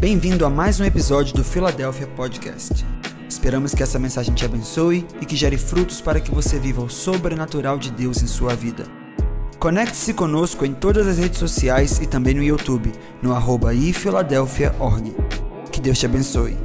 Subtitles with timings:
[0.00, 2.84] Bem-vindo a mais um episódio do Philadelphia Podcast.
[3.28, 6.90] Esperamos que essa mensagem te abençoe e que gere frutos para que você viva o
[6.90, 8.84] sobrenatural de Deus em sua vida.
[9.58, 15.14] Conecte-se conosco em todas as redes sociais e também no YouTube, no arroba ifiladelphia.org.
[15.70, 16.56] Que Deus te abençoe.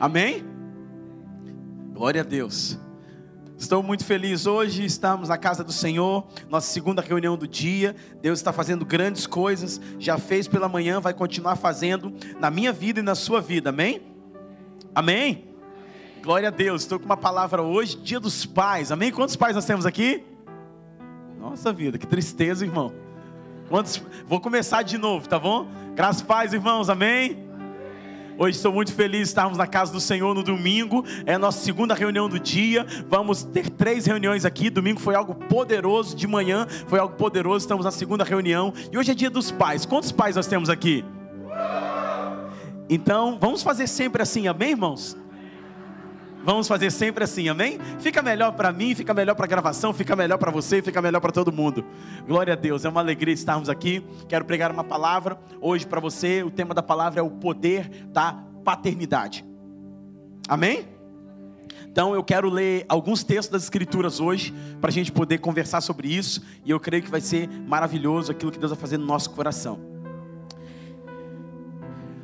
[0.00, 0.44] Amém?
[1.92, 2.78] Glória a Deus.
[3.58, 7.96] Estou muito feliz hoje, estamos na casa do Senhor, nossa segunda reunião do dia.
[8.20, 13.00] Deus está fazendo grandes coisas, já fez pela manhã, vai continuar fazendo na minha vida
[13.00, 13.70] e na sua vida.
[13.70, 14.02] Amém?
[14.94, 15.48] Amém?
[16.22, 16.82] Glória a Deus.
[16.82, 18.92] Estou com uma palavra hoje, Dia dos Pais.
[18.92, 19.10] Amém?
[19.10, 20.22] Quantos pais nós temos aqui?
[21.40, 22.92] Nossa vida, que tristeza, irmão.
[23.70, 24.02] Quantos?
[24.26, 25.66] Vou começar de novo, tá bom?
[25.94, 26.90] Graças pais, irmãos.
[26.90, 27.45] Amém?
[28.38, 31.04] Hoje estou muito feliz de estarmos na casa do Senhor no domingo.
[31.24, 32.86] É a nossa segunda reunião do dia.
[33.08, 34.68] Vamos ter três reuniões aqui.
[34.68, 36.14] Domingo foi algo poderoso.
[36.14, 37.64] De manhã foi algo poderoso.
[37.64, 38.74] Estamos na segunda reunião.
[38.92, 39.86] E hoje é dia dos pais.
[39.86, 41.02] Quantos pais nós temos aqui?
[42.90, 45.16] Então, vamos fazer sempre assim, amém, irmãos?
[46.46, 47.76] Vamos fazer sempre assim, amém?
[47.98, 51.18] Fica melhor para mim, fica melhor para a gravação, fica melhor para você, fica melhor
[51.18, 51.84] para todo mundo.
[52.24, 54.06] Glória a Deus, é uma alegria estarmos aqui.
[54.28, 56.44] Quero pregar uma palavra hoje para você.
[56.44, 59.44] O tema da palavra é o poder da paternidade.
[60.48, 60.86] Amém?
[61.84, 66.06] Então eu quero ler alguns textos das Escrituras hoje, para a gente poder conversar sobre
[66.14, 69.30] isso, e eu creio que vai ser maravilhoso aquilo que Deus vai fazer no nosso
[69.30, 69.80] coração.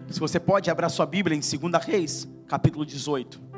[0.09, 3.51] Se você pode abrir a sua Bíblia em 2 Reis, capítulo 18.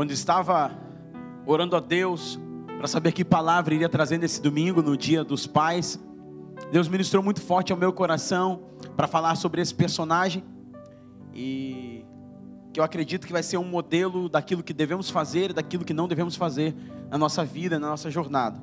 [0.00, 0.72] Quando estava
[1.44, 2.40] orando a Deus
[2.78, 6.00] para saber que palavra iria trazer nesse domingo, no dia dos pais,
[6.72, 8.62] Deus ministrou muito forte ao meu coração
[8.96, 10.42] para falar sobre esse personagem
[11.34, 12.02] e
[12.72, 15.92] que eu acredito que vai ser um modelo daquilo que devemos fazer e daquilo que
[15.92, 16.74] não devemos fazer
[17.10, 18.58] na nossa vida, na nossa jornada.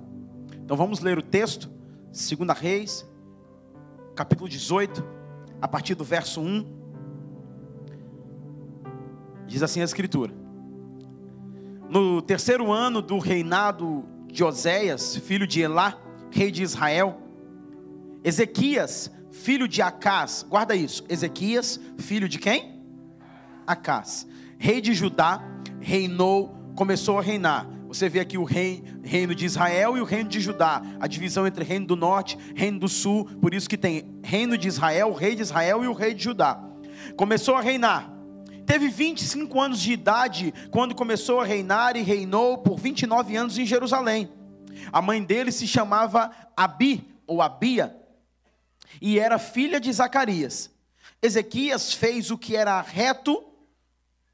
[0.55, 1.69] Então vamos ler o texto,
[2.07, 3.07] 2 Reis,
[4.15, 5.05] capítulo 18,
[5.61, 6.65] a partir do verso 1.
[9.45, 10.46] Diz assim a Escritura
[11.89, 15.97] no terceiro ano do reinado de Oséias, filho de Elá,
[16.29, 17.21] rei de Israel,
[18.23, 22.81] Ezequias, filho de Acás, guarda isso, Ezequias, filho de quem?
[23.65, 24.27] Acás,
[24.57, 25.41] rei de Judá,
[25.79, 27.67] reinou, começou a reinar.
[27.87, 31.47] Você vê aqui o rei, reino de Israel e o reino de Judá, a divisão
[31.47, 35.35] entre reino do norte, reino do sul, por isso que tem reino de Israel, rei
[35.35, 36.61] de Israel e o rei de Judá.
[37.15, 38.16] Começou a reinar
[38.67, 43.66] teve 25 anos de idade quando começou a reinar e reinou por 29 anos em
[43.66, 44.29] Jerusalém.
[44.91, 47.95] A mãe dele se chamava Abi ou Abia
[49.01, 50.69] e era filha de Zacarias.
[51.22, 53.41] Ezequias fez o que era reto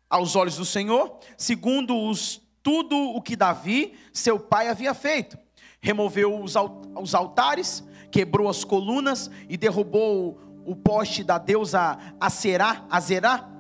[0.10, 5.38] aos olhos do Senhor, segundo os, tudo o que Davi, seu pai, havia feito.
[5.80, 6.56] Removeu os,
[7.00, 13.53] os altares, quebrou as colunas e derrubou o poste da deusa Aserá, Azerá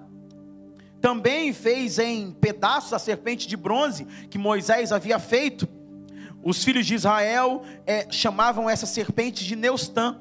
[1.03, 5.67] também fez em pedaços a serpente de bronze que Moisés havia feito.
[6.41, 10.17] Os filhos de Israel é, chamavam essa serpente de Neustã,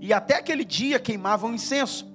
[0.00, 2.10] e até aquele dia queimavam incenso.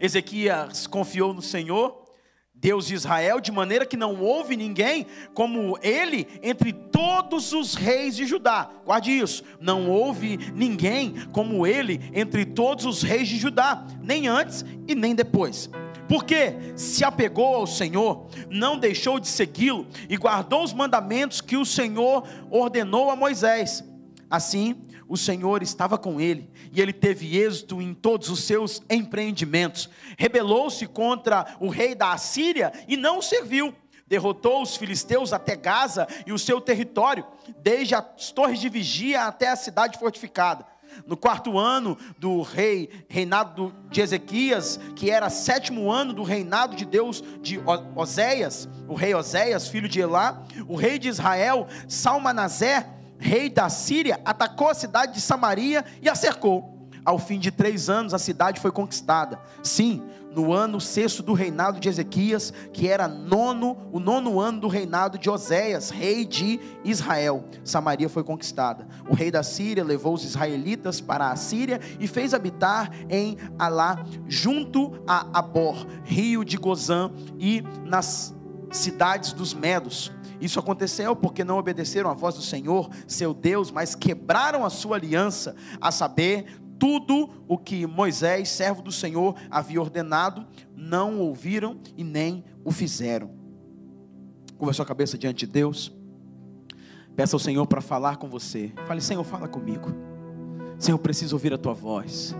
[0.00, 2.06] Ezequias confiou no Senhor,
[2.52, 8.16] Deus de Israel, de maneira que não houve ninguém como ele entre todos os reis
[8.16, 8.68] de Judá.
[8.84, 14.64] Guarde isso, não houve ninguém como ele entre todos os reis de Judá, nem antes
[14.88, 15.70] e nem depois
[16.10, 21.64] porque se apegou ao Senhor, não deixou de segui-lo e guardou os mandamentos que o
[21.64, 23.84] Senhor ordenou a Moisés.
[24.28, 29.88] Assim, o Senhor estava com ele e ele teve êxito em todos os seus empreendimentos.
[30.18, 33.72] Rebelou-se contra o rei da Assíria e não o serviu.
[34.08, 37.24] Derrotou os filisteus até Gaza e o seu território,
[37.62, 40.66] desde as torres de vigia até a cidade fortificada
[41.06, 46.84] no quarto ano do rei, reinado de Ezequias, que era sétimo ano do reinado de
[46.84, 47.60] Deus de
[47.94, 52.88] Oséias, o rei Oséias, filho de Elá, o rei de Israel, Salmanazé,
[53.18, 56.79] rei da Síria, atacou a cidade de Samaria e a cercou.
[57.04, 59.40] Ao fim de três anos, a cidade foi conquistada.
[59.62, 60.02] Sim,
[60.34, 65.18] no ano sexto do reinado de Ezequias, que era nono, o nono ano do reinado
[65.18, 67.44] de Oséias, rei de Israel.
[67.64, 68.86] Samaria foi conquistada.
[69.08, 74.04] O rei da Síria levou os israelitas para a Síria e fez habitar em Alá,
[74.28, 78.34] junto a Abor, rio de Gozã, e nas
[78.70, 80.12] cidades dos Medos.
[80.40, 84.96] Isso aconteceu porque não obedeceram à voz do Senhor, seu Deus, mas quebraram a sua
[84.96, 92.02] aliança, a saber, tudo o que Moisés, servo do Senhor, havia ordenado, não ouviram e
[92.02, 93.30] nem o fizeram.
[94.56, 95.92] Curva sua cabeça diante de Deus.
[97.14, 98.72] Peça ao Senhor para falar com você.
[98.86, 99.90] Fale, Senhor, fala comigo.
[100.78, 102.34] Senhor, preciso ouvir a tua voz.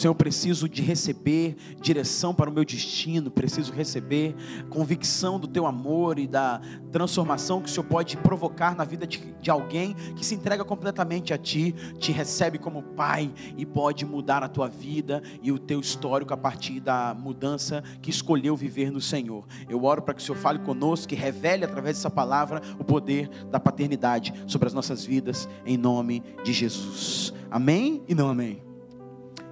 [0.00, 4.34] Senhor, eu preciso de receber direção para o meu destino, preciso receber
[4.70, 6.58] convicção do teu amor e da
[6.90, 11.34] transformação que o Senhor pode provocar na vida de, de alguém que se entrega completamente
[11.34, 15.80] a Ti, te recebe como Pai e pode mudar a tua vida e o teu
[15.80, 19.44] histórico a partir da mudança que escolheu viver no Senhor.
[19.68, 23.28] Eu oro para que o Senhor fale conosco, que revele através dessa palavra o poder
[23.50, 27.34] da paternidade sobre as nossas vidas, em nome de Jesus.
[27.50, 28.69] Amém e não amém?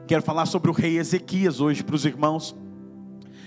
[0.08, 2.56] Quero falar sobre o rei Ezequias hoje para os irmãos.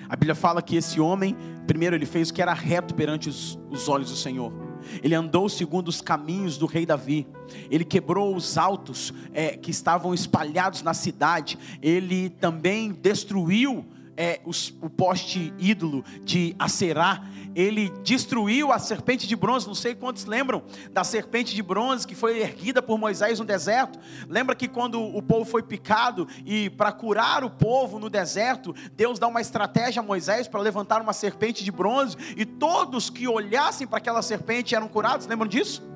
[0.08, 1.36] A Bíblia fala que esse homem,
[1.66, 4.54] primeiro, ele fez o que era reto perante os, os olhos do Senhor.
[5.02, 7.26] Ele andou segundo os caminhos do rei Davi.
[7.72, 11.58] Ele quebrou os altos é, que estavam espalhados na cidade.
[11.82, 13.84] Ele também destruiu
[14.16, 17.24] é, os, o poste ídolo de Acerá
[17.56, 19.68] ele destruiu a serpente de bronze.
[19.68, 24.00] Não sei quantos lembram da serpente de bronze que foi erguida por Moisés no deserto.
[24.28, 29.20] Lembra que quando o povo foi picado e para curar o povo no deserto, Deus
[29.20, 33.88] dá uma estratégia a Moisés para levantar uma serpente de bronze e todos que olhassem
[33.88, 35.28] para aquela serpente eram curados.
[35.28, 35.92] Lembram disso?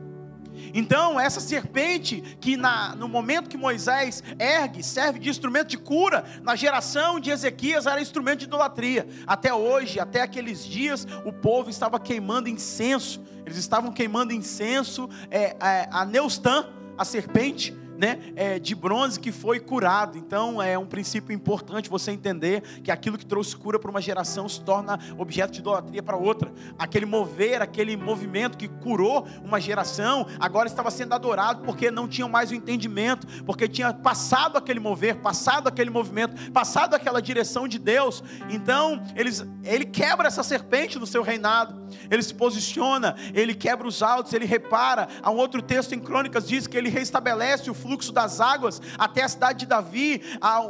[0.74, 6.26] Então, essa serpente, que na, no momento que Moisés ergue, serve de instrumento de cura,
[6.42, 9.08] na geração de Ezequias era instrumento de idolatria.
[9.26, 15.56] Até hoje, até aqueles dias, o povo estava queimando incenso, eles estavam queimando incenso é,
[15.60, 16.68] é, a Neustã,
[16.98, 20.18] a serpente, né, é, de bronze que foi curado.
[20.18, 24.48] Então é um princípio importante você entender que aquilo que trouxe cura para uma geração
[24.48, 26.52] se torna objeto de idolatria para outra.
[26.78, 32.30] Aquele mover, aquele movimento que curou uma geração, agora estava sendo adorado porque não tinham
[32.30, 37.80] mais o entendimento, porque tinha passado aquele mover, passado aquele movimento, passado aquela direção de
[37.80, 38.24] Deus.
[38.50, 44.02] Então eles, ele quebra essa serpente no seu reinado, ele se posiciona, ele quebra os
[44.02, 45.08] altos, ele repara.
[45.22, 49.24] Há um outro texto em Crônicas diz que ele restabelece o fluxo das águas até
[49.24, 50.22] a cidade de Davi.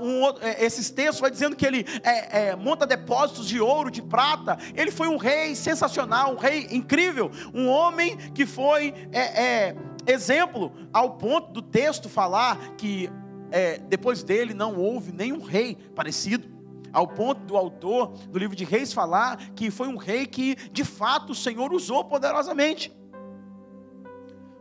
[0.02, 4.02] Um, é, esses textos vai dizendo que ele é, é, monta depósitos de ouro, de
[4.02, 4.58] prata.
[4.76, 9.76] Ele foi um rei sensacional, um rei incrível, um homem que foi é, é
[10.08, 13.10] exemplo ao ponto do texto falar que
[13.52, 16.54] é, depois dele não houve nenhum rei parecido
[16.92, 20.84] ao ponto do autor do livro de Reis falar que foi um rei que de
[20.84, 22.94] fato o Senhor usou poderosamente.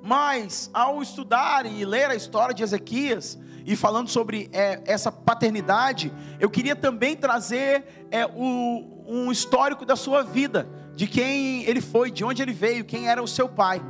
[0.07, 6.13] Mas, ao estudar e ler a história de Ezequias, e falando sobre é, essa paternidade,
[6.39, 12.11] eu queria também trazer é, o, um histórico da sua vida, de quem ele foi,
[12.11, 13.83] de onde ele veio, quem era o seu pai.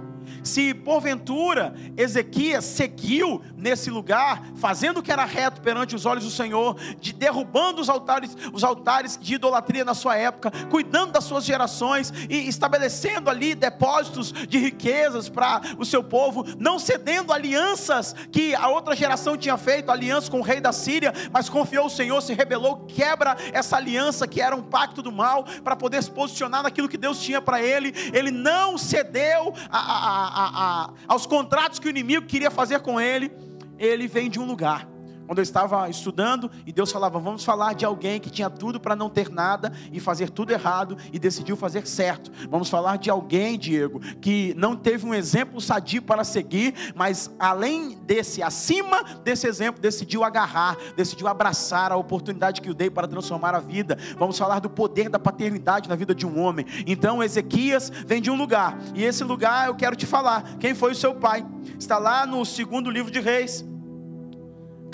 [0.43, 6.31] Se porventura Ezequias seguiu nesse lugar, fazendo o que era reto perante os olhos do
[6.31, 11.45] Senhor, de derrubando os altares, os altares de idolatria na sua época, cuidando das suas
[11.45, 18.55] gerações e estabelecendo ali depósitos de riquezas para o seu povo, não cedendo alianças que
[18.55, 22.21] a outra geração tinha feito, aliança com o rei da Síria, mas confiou o Senhor,
[22.21, 26.63] se rebelou, quebra essa aliança que era um pacto do mal para poder se posicionar
[26.63, 27.93] naquilo que Deus tinha para ele.
[28.13, 33.01] Ele não cedeu a, a, a, a, aos contratos que o inimigo queria fazer com
[33.01, 33.33] ele,
[33.79, 34.94] ele vem de um lugar
[35.27, 38.95] quando eu estava estudando e Deus falava, vamos falar de alguém que tinha tudo para
[38.95, 42.31] não ter nada e fazer tudo errado e decidiu fazer certo.
[42.49, 47.99] Vamos falar de alguém, Diego, que não teve um exemplo sadio para seguir, mas além
[47.99, 53.55] desse, acima desse exemplo, decidiu agarrar, decidiu abraçar a oportunidade que eu dei para transformar
[53.55, 53.99] a vida.
[54.19, 56.67] Vamos falar do poder da paternidade na vida de um homem.
[56.87, 60.57] Então Ezequias vem de um lugar, e esse lugar eu quero te falar.
[60.59, 61.47] Quem foi o seu pai?
[61.79, 63.65] Está lá no segundo livro de Reis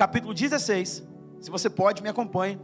[0.01, 1.07] capítulo 16.
[1.43, 2.59] Se você pode, me acompanhe.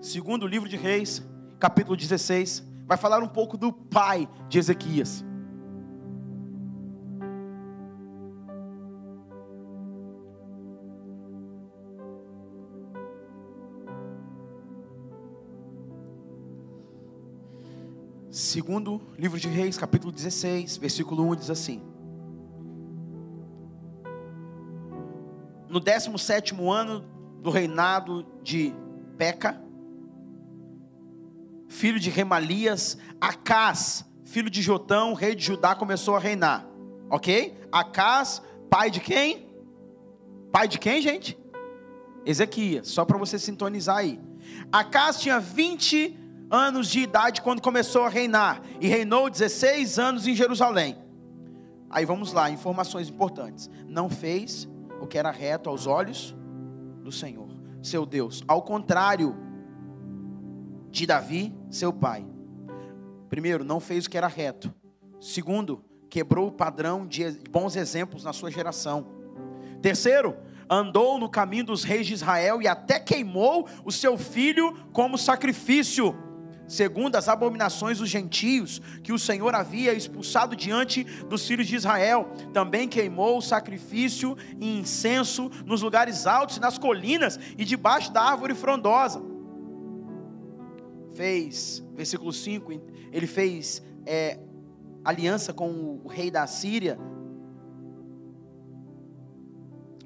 [0.00, 1.20] Segundo livro de Reis,
[1.58, 2.62] capítulo 16.
[2.86, 5.24] Vai falar um pouco do pai de Ezequias.
[18.30, 21.91] Segundo livro de Reis, capítulo 16, versículo 1 diz assim:
[25.72, 27.02] no 17 ano
[27.40, 28.74] do reinado de
[29.16, 29.58] Peca,
[31.66, 36.66] filho de Remalias, Acás, filho de Jotão, rei de Judá, começou a reinar.
[37.08, 37.58] Ok?
[37.72, 39.48] Acás, pai de quem?
[40.52, 41.38] Pai de quem, gente?
[42.26, 44.20] Ezequias, só para você sintonizar aí.
[44.70, 46.18] Acás tinha 20
[46.50, 50.98] anos de idade quando começou a reinar, e reinou 16 anos em Jerusalém.
[51.88, 53.70] Aí vamos lá, informações importantes.
[53.86, 54.68] Não fez
[55.02, 56.34] o que era reto aos olhos
[57.02, 57.48] do Senhor,
[57.82, 58.44] seu Deus.
[58.46, 59.36] Ao contrário
[60.90, 62.24] de Davi, seu pai.
[63.28, 64.72] Primeiro, não fez o que era reto.
[65.20, 69.06] Segundo, quebrou o padrão de bons exemplos na sua geração.
[69.80, 70.36] Terceiro,
[70.70, 76.14] andou no caminho dos reis de Israel e até queimou o seu filho como sacrifício
[76.72, 82.32] segundo as abominações dos gentios, que o Senhor havia expulsado diante dos filhos de Israel.
[82.54, 88.54] Também queimou sacrifício e incenso nos lugares altos e nas colinas e debaixo da árvore
[88.54, 89.22] frondosa.
[91.14, 92.72] Fez, versículo 5,
[93.12, 94.38] ele fez é,
[95.04, 96.98] aliança com o rei da Síria.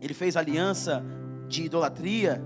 [0.01, 1.05] Ele fez aliança
[1.47, 2.43] de idolatria.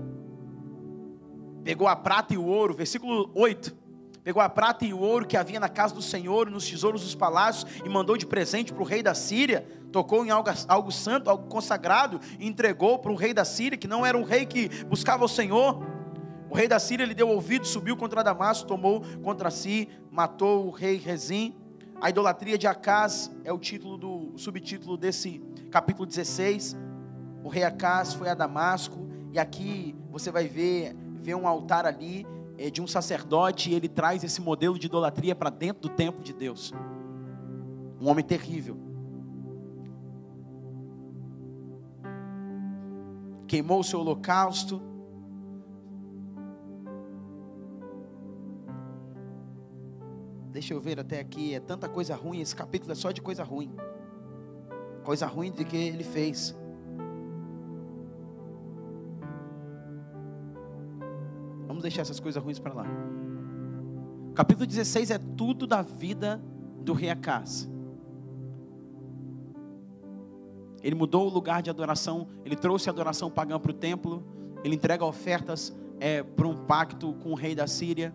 [1.63, 3.80] Pegou a prata e o ouro, versículo 8
[4.23, 7.15] pegou a prata e o ouro que havia na casa do Senhor, nos tesouros dos
[7.15, 11.29] palácios, e mandou de presente para o rei da Síria, tocou em algo, algo santo,
[11.29, 14.69] algo consagrado, e entregou para o rei da Síria, que não era um rei que
[14.85, 15.81] buscava o Senhor.
[16.49, 20.69] O rei da Síria lhe deu ouvido, subiu contra Damasco, tomou contra si, matou o
[20.69, 21.55] rei Rezim.
[21.99, 26.75] A idolatria de Acás é o título do o subtítulo desse capítulo 16.
[27.43, 32.27] O rei Acás foi a Damasco e aqui você vai ver, ver um altar ali
[32.69, 36.33] de um sacerdote e ele traz esse modelo de idolatria para dentro do templo de
[36.33, 36.73] Deus.
[37.99, 38.77] Um homem terrível.
[43.47, 44.81] Queimou o seu holocausto.
[50.51, 53.43] Deixa eu ver até aqui, é tanta coisa ruim, esse capítulo é só de coisa
[53.43, 53.73] ruim.
[55.03, 56.55] Coisa ruim de que ele fez.
[61.81, 62.85] Vamos deixar essas coisas ruins para lá.
[64.35, 66.39] Capítulo 16 é tudo da vida
[66.79, 67.67] do rei Acas.
[70.83, 74.23] Ele mudou o lugar de adoração, ele trouxe a adoração pagã para o templo,
[74.63, 78.13] ele entrega ofertas é, para um pacto com o rei da Síria,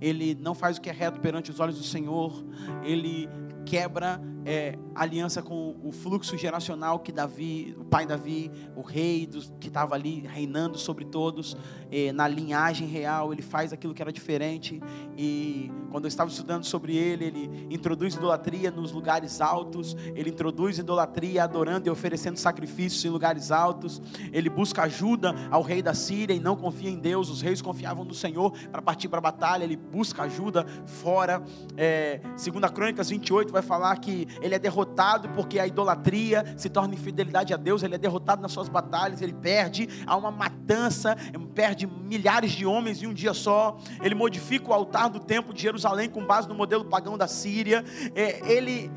[0.00, 2.44] ele não faz o que é reto perante os olhos do Senhor,
[2.82, 3.28] ele
[3.64, 9.28] quebra é, aliança com o fluxo geracional que Davi, o pai Davi, o rei
[9.60, 11.56] que estava ali reinando sobre todos,
[11.90, 14.80] é, na linhagem real, ele faz aquilo que era diferente.
[15.16, 20.78] E quando eu estava estudando sobre ele, ele introduz idolatria nos lugares altos, ele introduz
[20.78, 24.02] idolatria adorando e oferecendo sacrifícios em lugares altos.
[24.32, 27.30] Ele busca ajuda ao rei da Síria e não confia em Deus.
[27.30, 29.64] Os reis confiavam no Senhor para partir para a batalha.
[29.64, 31.42] Ele busca ajuda fora.
[31.76, 36.94] É, segunda Crônicas 28 vai falar que ele é derrotado porque a idolatria se torna
[36.94, 41.16] infidelidade a Deus, ele é derrotado nas suas batalhas, ele perde, há uma matança,
[41.54, 45.62] perde milhares de homens em um dia só, ele modifica o altar do templo de
[45.62, 48.90] Jerusalém com base no modelo pagão da Síria, é, ele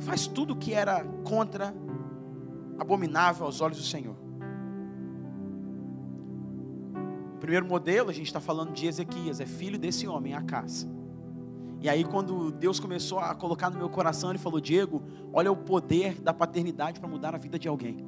[0.00, 1.74] faz tudo que era contra,
[2.78, 4.16] abominável aos olhos do Senhor.
[7.40, 10.88] Primeiro modelo, a gente está falando de Ezequias, é filho desse homem, Acas.
[11.82, 15.56] E aí, quando Deus começou a colocar no meu coração, Ele falou: Diego, olha o
[15.56, 18.06] poder da paternidade para mudar a vida de alguém.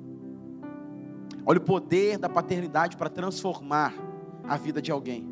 [1.44, 3.92] Olha o poder da paternidade para transformar
[4.44, 5.28] a vida de alguém.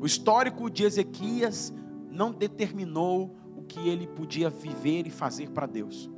[0.00, 1.72] O histórico de Ezequias
[2.10, 6.10] não determinou o que ele podia viver e fazer para Deus.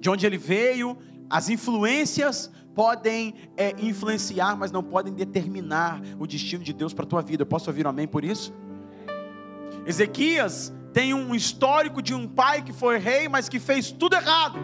[0.00, 0.98] De onde ele veio,
[1.28, 7.08] as influências podem é, influenciar, mas não podem determinar o destino de Deus para a
[7.08, 7.42] tua vida.
[7.42, 8.52] Eu posso ouvir um amém por isso?
[9.86, 14.58] Ezequias tem um histórico de um pai que foi rei, mas que fez tudo errado.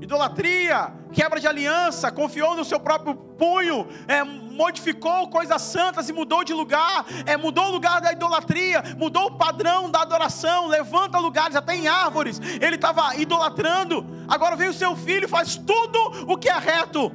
[0.00, 6.44] Idolatria, quebra de aliança, confiou no seu próprio punho, é, modificou coisas santas e mudou
[6.44, 11.56] de lugar, é, mudou o lugar da idolatria, mudou o padrão da adoração, levanta lugares
[11.56, 12.40] até em árvores.
[12.60, 14.06] Ele estava idolatrando.
[14.28, 17.10] Agora vem o seu filho, faz tudo o que é reto.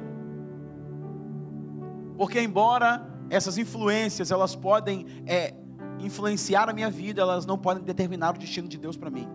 [2.16, 5.54] Porque embora essas influências elas podem é,
[6.04, 9.28] influenciar a minha vida, elas não podem determinar o destino de Deus para mim.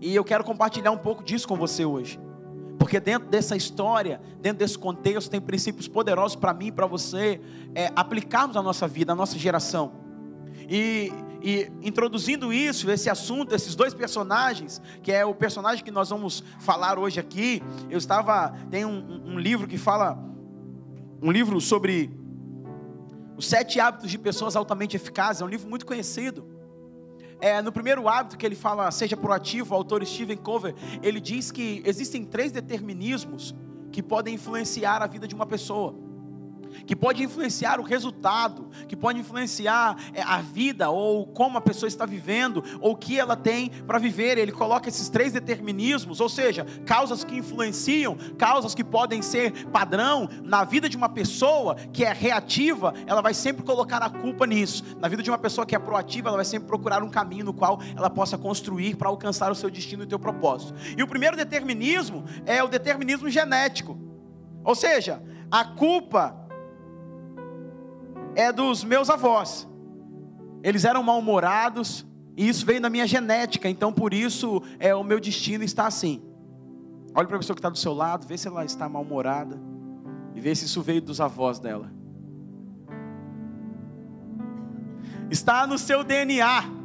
[0.00, 2.20] E eu quero compartilhar um pouco disso com você hoje.
[2.78, 7.40] Porque dentro dessa história, dentro desse contexto, tem princípios poderosos para mim e para você
[7.74, 9.92] é, aplicarmos na nossa vida, na nossa geração.
[10.68, 16.10] E, e, introduzindo isso, esse assunto, esses dois personagens, que é o personagem que nós
[16.10, 18.54] vamos falar hoje aqui, eu estava.
[18.70, 20.18] Tem um, um livro que fala,
[21.22, 22.10] um livro sobre
[23.36, 26.46] os Sete Hábitos de Pessoas Altamente Eficazes é um livro muito conhecido.
[27.38, 31.50] É, no primeiro hábito que ele fala, seja proativo, o autor Stephen Covey, ele diz
[31.50, 33.54] que existem três determinismos
[33.92, 35.94] que podem influenciar a vida de uma pessoa.
[36.84, 41.88] Que pode influenciar o resultado, que pode influenciar é, a vida, ou como a pessoa
[41.88, 44.38] está vivendo, ou o que ela tem para viver.
[44.38, 50.28] Ele coloca esses três determinismos, ou seja, causas que influenciam, causas que podem ser padrão
[50.42, 54.84] na vida de uma pessoa que é reativa, ela vai sempre colocar a culpa nisso.
[55.00, 57.54] Na vida de uma pessoa que é proativa, ela vai sempre procurar um caminho no
[57.54, 60.74] qual ela possa construir para alcançar o seu destino e o seu propósito.
[60.96, 63.98] E o primeiro determinismo é o determinismo genético.
[64.64, 66.45] Ou seja, a culpa
[68.36, 69.66] é dos meus avós.
[70.62, 75.18] Eles eram mal-humorados e isso veio da minha genética, então por isso é o meu
[75.18, 76.22] destino está assim.
[77.14, 79.58] Olha para a pessoa que está do seu lado, vê se ela está mal-humorada
[80.34, 81.90] e vê se isso veio dos avós dela.
[85.30, 86.76] Está no seu DNA.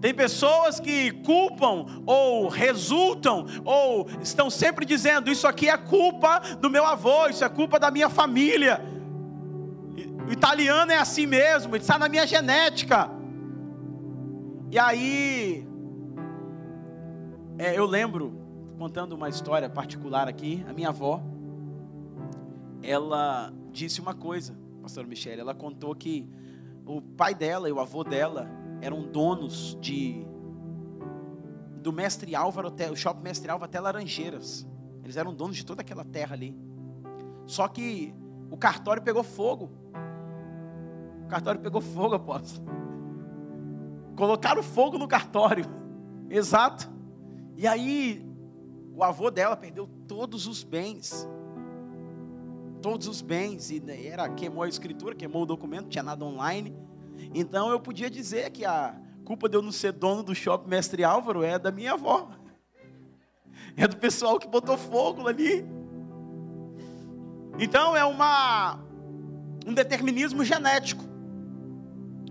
[0.00, 6.68] Tem pessoas que culpam ou resultam ou estão sempre dizendo: Isso aqui é culpa do
[6.68, 8.84] meu avô, isso é culpa da minha família.
[10.32, 13.10] Italiano é assim mesmo, está na minha genética.
[14.70, 15.66] E aí,
[17.58, 18.32] é, eu lembro,
[18.78, 21.22] contando uma história particular aqui, a minha avó,
[22.82, 26.28] ela disse uma coisa, pastor Michele, ela contou que
[26.86, 28.48] o pai dela e o avô dela
[28.80, 30.26] eram donos de
[31.80, 34.66] do Mestre Álvaro o Shopping Mestre Álvaro até Laranjeiras.
[35.02, 36.56] Eles eram donos de toda aquela terra ali.
[37.46, 38.14] Só que
[38.50, 39.70] o cartório pegou fogo.
[41.24, 42.66] O cartório pegou fogo, apóstolo.
[44.16, 45.64] Colocaram fogo no cartório.
[46.28, 46.90] Exato.
[47.56, 48.24] E aí
[48.94, 51.28] o avô dela perdeu todos os bens.
[52.80, 53.70] Todos os bens.
[53.70, 56.74] E era, queimou a escritura, queimou o documento, não tinha nada online.
[57.34, 61.04] Então eu podia dizer que a culpa de eu não ser dono do shopping Mestre
[61.04, 62.28] Álvaro é da minha avó.
[63.74, 65.64] É do pessoal que botou fogo ali.
[67.58, 68.78] Então é uma
[69.66, 71.02] um determinismo genético.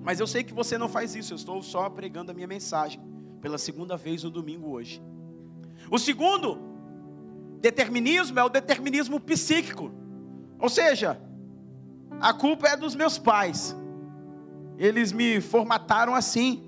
[0.04, 3.00] Mas eu sei que você não faz isso, eu estou só pregando a minha mensagem
[3.40, 5.02] pela segunda vez no domingo hoje.
[5.90, 6.60] O segundo
[7.60, 9.92] determinismo é o determinismo psíquico.
[10.60, 11.20] Ou seja,
[12.20, 13.76] a culpa é dos meus pais
[14.82, 16.64] eles me formataram assim.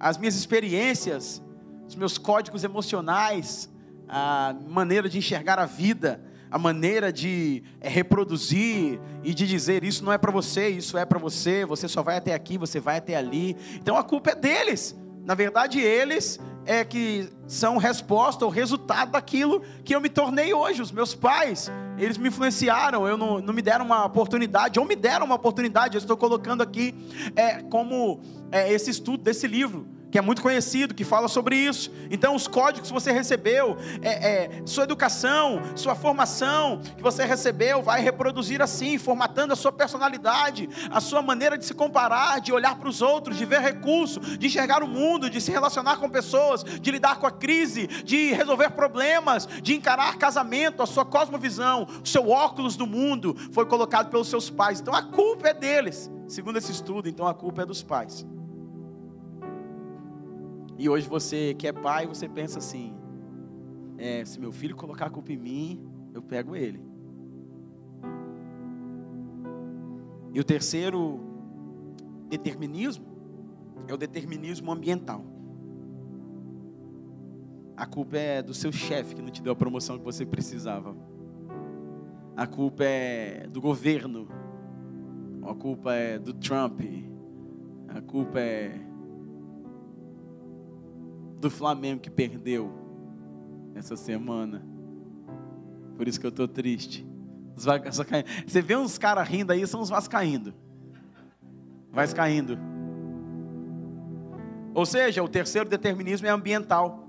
[0.00, 1.42] As minhas experiências,
[1.86, 3.70] os meus códigos emocionais,
[4.08, 6.18] a maneira de enxergar a vida,
[6.50, 11.04] a maneira de é, reproduzir e de dizer isso não é para você, isso é
[11.04, 13.56] para você, você só vai até aqui, você vai até ali.
[13.74, 14.96] Então a culpa é deles.
[15.24, 20.80] Na verdade, eles é que são resposta ou resultado daquilo que eu me tornei hoje.
[20.80, 24.96] Os meus pais, eles me influenciaram, eu não, não me deram uma oportunidade, ou me
[24.96, 25.96] deram uma oportunidade.
[25.96, 26.94] Eu estou colocando aqui
[27.36, 31.90] é, como é, esse estudo desse livro que é muito conhecido, que fala sobre isso.
[32.10, 37.82] Então, os códigos que você recebeu, é, é, sua educação, sua formação que você recebeu,
[37.82, 42.76] vai reproduzir assim, formatando a sua personalidade, a sua maneira de se comparar, de olhar
[42.76, 46.64] para os outros, de ver recurso, de enxergar o mundo, de se relacionar com pessoas,
[46.64, 52.08] de lidar com a crise, de resolver problemas, de encarar casamento, a sua cosmovisão, o
[52.08, 54.80] seu óculos do mundo foi colocado pelos seus pais.
[54.80, 56.10] Então, a culpa é deles.
[56.26, 58.26] Segundo esse estudo, então a culpa é dos pais.
[60.78, 62.94] E hoje você que é pai, você pensa assim:
[63.98, 65.82] é, se meu filho colocar a culpa em mim,
[66.14, 66.80] eu pego ele.
[70.32, 71.20] E o terceiro
[72.28, 73.04] determinismo
[73.88, 75.24] é o determinismo ambiental.
[77.76, 80.94] A culpa é do seu chefe que não te deu a promoção que você precisava.
[82.36, 84.28] A culpa é do governo.
[85.42, 86.80] A culpa é do Trump.
[87.88, 88.87] A culpa é
[91.38, 92.72] do Flamengo que perdeu
[93.74, 94.64] essa semana.
[95.96, 97.06] Por isso que eu estou triste.
[98.46, 100.54] Você vê uns caras rindo aí, são os vascaindo.
[101.90, 102.58] Vascaindo.
[104.74, 107.08] Ou seja, o terceiro determinismo é ambiental.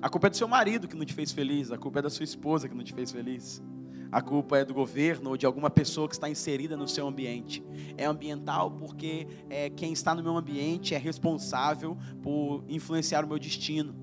[0.00, 2.10] A culpa é do seu marido que não te fez feliz, a culpa é da
[2.10, 3.62] sua esposa que não te fez feliz
[4.10, 7.62] a culpa é do governo ou de alguma pessoa que está inserida no seu ambiente.
[7.96, 13.38] É ambiental porque é, quem está no meu ambiente é responsável por influenciar o meu
[13.38, 13.94] destino.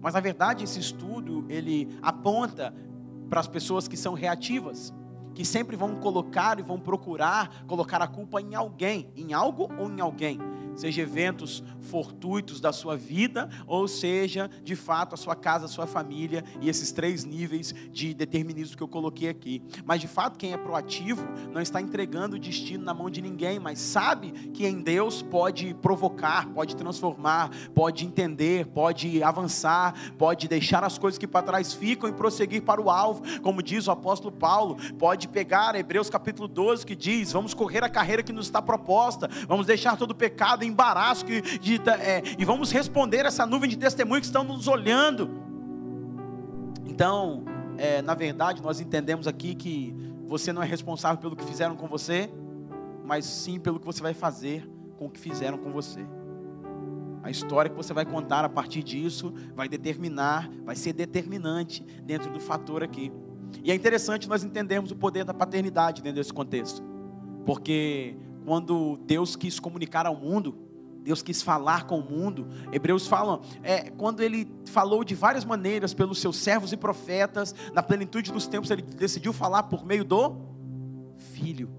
[0.00, 2.74] Mas na verdade esse estudo ele aponta
[3.28, 4.92] para as pessoas que são reativas,
[5.34, 9.90] que sempre vão colocar e vão procurar colocar a culpa em alguém, em algo ou
[9.90, 10.38] em alguém
[10.80, 15.86] seja eventos fortuitos da sua vida, ou seja, de fato, a sua casa, a sua
[15.86, 19.62] família e esses três níveis de determinismo que eu coloquei aqui.
[19.84, 23.58] Mas de fato, quem é proativo não está entregando o destino na mão de ninguém,
[23.58, 30.84] mas sabe que em Deus pode provocar, pode transformar, pode entender, pode avançar, pode deixar
[30.84, 34.34] as coisas que para trás ficam e prosseguir para o alvo, como diz o apóstolo
[34.34, 38.60] Paulo, pode pegar Hebreus capítulo 12, que diz: Vamos correr a carreira que nos está
[38.60, 43.70] proposta, vamos deixar todo o pecado, embaraço, que, de, é, e vamos responder essa nuvem
[43.70, 45.30] de testemunhos que estão nos olhando.
[46.86, 47.44] Então,
[47.78, 49.94] é, na verdade, nós entendemos aqui que
[50.26, 52.30] você não é responsável pelo que fizeram com você,
[53.04, 56.04] mas sim pelo que você vai fazer com o que fizeram com você.
[57.22, 62.30] A história que você vai contar a partir disso vai determinar, vai ser determinante dentro
[62.30, 63.12] do fator aqui.
[63.62, 66.82] E é interessante nós entendermos o poder da paternidade dentro desse contexto.
[67.44, 70.56] Porque quando Deus quis comunicar ao mundo,
[71.02, 72.46] Deus quis falar com o mundo.
[72.72, 77.82] Hebreus falam, é, quando ele falou de várias maneiras pelos seus servos e profetas, na
[77.82, 80.36] plenitude dos tempos, ele decidiu falar por meio do
[81.16, 81.70] Filho.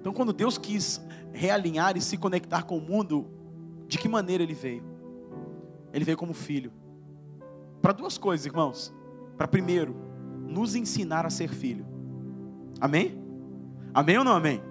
[0.00, 1.00] Então, quando Deus quis
[1.32, 3.30] realinhar e se conectar com o mundo,
[3.86, 4.82] de que maneira ele veio?
[5.92, 6.72] Ele veio como filho.
[7.80, 8.92] Para duas coisas, irmãos.
[9.36, 9.94] Para primeiro,
[10.48, 11.86] nos ensinar a ser filho.
[12.80, 13.18] Amém?
[13.94, 14.62] Amém ou não amém?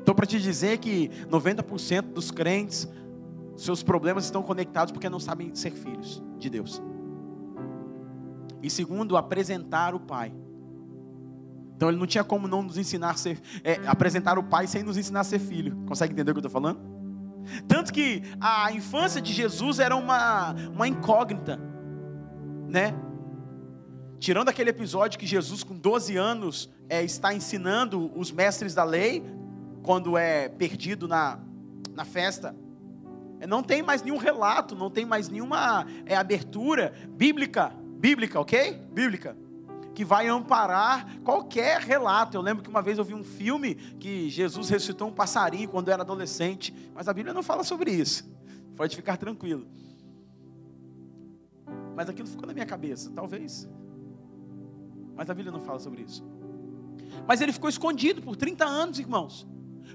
[0.00, 2.88] Estou para te dizer que 90% dos crentes,
[3.56, 6.82] seus problemas estão conectados porque não sabem ser filhos de Deus.
[8.62, 10.32] E segundo, apresentar o Pai.
[11.76, 14.82] Então ele não tinha como não nos ensinar a ser, é, apresentar o Pai sem
[14.82, 15.76] nos ensinar a ser filho.
[15.86, 16.80] Consegue entender o que eu estou falando?
[17.68, 21.60] Tanto que a infância de Jesus era uma, uma incógnita,
[22.68, 22.94] né?
[24.24, 29.22] Tirando aquele episódio que Jesus, com 12 anos, é, está ensinando os mestres da lei,
[29.82, 31.38] quando é perdido na,
[31.92, 32.56] na festa,
[33.38, 38.80] é, não tem mais nenhum relato, não tem mais nenhuma é, abertura bíblica, bíblica, ok?
[38.94, 39.36] Bíblica
[39.94, 42.34] que vai amparar qualquer relato.
[42.34, 45.90] Eu lembro que uma vez eu vi um filme que Jesus ressuscitou um passarinho quando
[45.90, 48.26] era adolescente, mas a Bíblia não fala sobre isso.
[48.74, 49.66] Pode ficar tranquilo.
[51.94, 53.68] Mas aquilo ficou na minha cabeça, talvez.
[55.14, 56.24] Mas a Bíblia não fala sobre isso.
[57.26, 59.46] Mas ele ficou escondido por 30 anos, irmãos.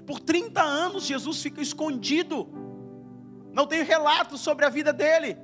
[0.06, 2.48] Por 30 anos Jesus fica escondido.
[3.52, 5.36] Não tem relato sobre a vida dele.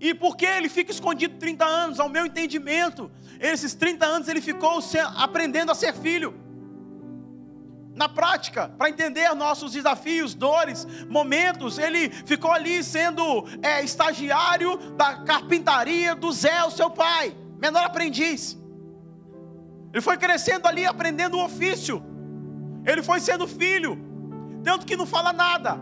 [0.00, 2.00] E por que ele fica escondido 30 anos?
[2.00, 4.80] Ao meu entendimento, esses 30 anos ele ficou
[5.16, 6.34] aprendendo a ser filho.
[7.94, 15.22] Na prática, para entender nossos desafios, dores, momentos, ele ficou ali sendo é, estagiário da
[15.22, 18.42] carpintaria do Zé, o seu pai, menor aprendiz.
[19.92, 21.96] Ele foi crescendo ali, aprendendo o ofício.
[22.90, 23.92] Ele foi sendo filho,
[24.68, 25.72] tanto que não fala nada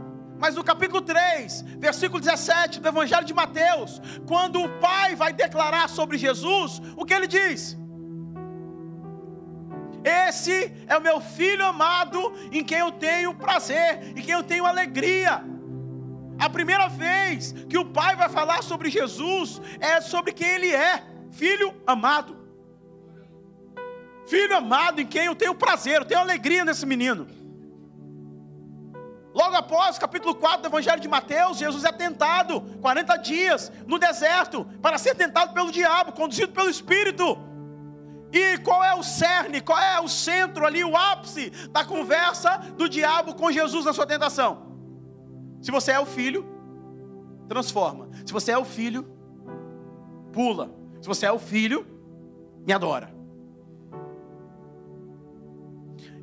[0.43, 5.89] mas no capítulo 3, versículo 17 do Evangelho de Mateus, quando o Pai vai declarar
[5.89, 7.79] sobre Jesus, o que ele diz?
[10.03, 10.57] Esse
[10.89, 15.45] é o meu filho amado, em quem eu tenho prazer, em quem eu tenho alegria.
[16.41, 21.05] A primeira vez que o Pai vai falar sobre Jesus é sobre quem Ele é,
[21.33, 22.37] filho amado.
[24.27, 27.27] Filho amado em quem eu tenho prazer, eu tenho alegria nesse menino.
[29.35, 34.65] Logo após, capítulo 4 do Evangelho de Mateus, Jesus é tentado 40 dias no deserto
[34.83, 37.39] para ser tentado pelo diabo, conduzido pelo Espírito.
[38.31, 42.89] E qual é o cerne, qual é o centro ali, o ápice da conversa do
[42.89, 44.71] diabo com Jesus na sua tentação?
[45.63, 46.47] Se você é o filho,
[47.49, 48.09] transforma.
[48.27, 49.05] Se você é o filho,
[50.33, 50.82] pula.
[51.03, 51.85] Se você é o filho,
[52.67, 53.13] me adora.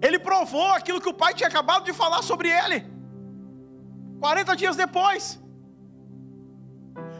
[0.01, 2.85] Ele provou aquilo que o pai tinha acabado de falar sobre ele.
[4.21, 5.39] 40 dias depois,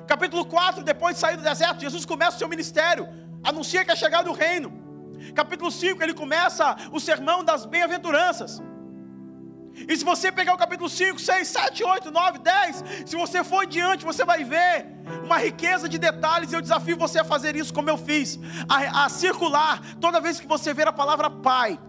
[0.08, 3.08] capítulo 4, depois de sair do deserto, Jesus começa o seu ministério,
[3.44, 4.72] anuncia que é chegado o reino.
[5.36, 8.62] Capítulo 5, ele começa o sermão das bem-aventuranças.
[9.88, 13.66] E se você pegar o capítulo 5, 6, 7, 8, 9, 10, se você for
[13.66, 14.86] diante, você vai ver
[15.24, 16.52] uma riqueza de detalhes.
[16.52, 20.48] Eu desafio você a fazer isso como eu fiz, a, a circular toda vez que
[20.48, 21.80] você ver a palavra Pai.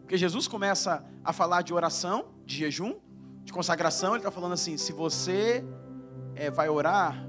[0.00, 2.94] Porque Jesus começa a falar de oração, de jejum,
[3.44, 4.10] de consagração.
[4.10, 5.64] Ele está falando assim: se você
[6.34, 7.28] é, vai orar,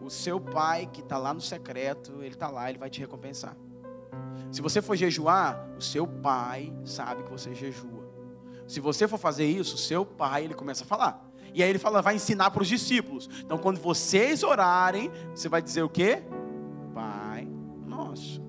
[0.00, 3.56] o seu pai que está lá no secreto, ele está lá, ele vai te recompensar.
[4.50, 8.06] Se você for jejuar, o seu pai sabe que você jejua.
[8.66, 11.24] Se você for fazer isso, o seu pai, ele começa a falar.
[11.54, 13.28] E aí ele fala, vai ensinar para os discípulos.
[13.40, 16.22] Então, quando vocês orarem, você vai dizer o quê?
[16.94, 17.48] Pai
[17.86, 18.42] nosso.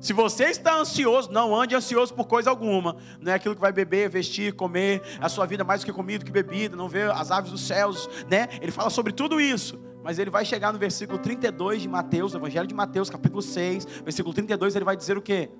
[0.00, 2.96] Se você está ansioso, não ande ansioso por coisa alguma.
[3.20, 6.24] Não é aquilo que vai beber, vestir, comer, a sua vida mais do que comida,
[6.24, 8.48] que bebida, não vê as aves dos céus, né?
[8.60, 9.85] Ele fala sobre tudo isso.
[10.06, 14.32] Mas ele vai chegar no versículo 32 de Mateus, Evangelho de Mateus, capítulo 6, versículo
[14.32, 15.50] 32, ele vai dizer o quê?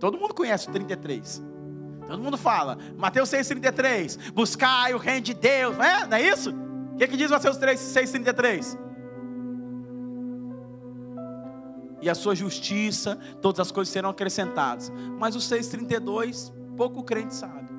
[0.00, 1.40] Todo mundo conhece o 33.
[2.08, 2.76] Todo mundo fala.
[2.98, 4.32] Mateus 6,33.
[4.32, 5.76] Buscai o reino de Deus.
[5.76, 6.50] Não é, não é isso?
[6.50, 8.76] O que, que diz Mateus 6,33?
[12.00, 14.90] e a sua justiça, todas as coisas serão acrescentadas.
[15.20, 17.71] Mas o 6,32, pouco crente sabe.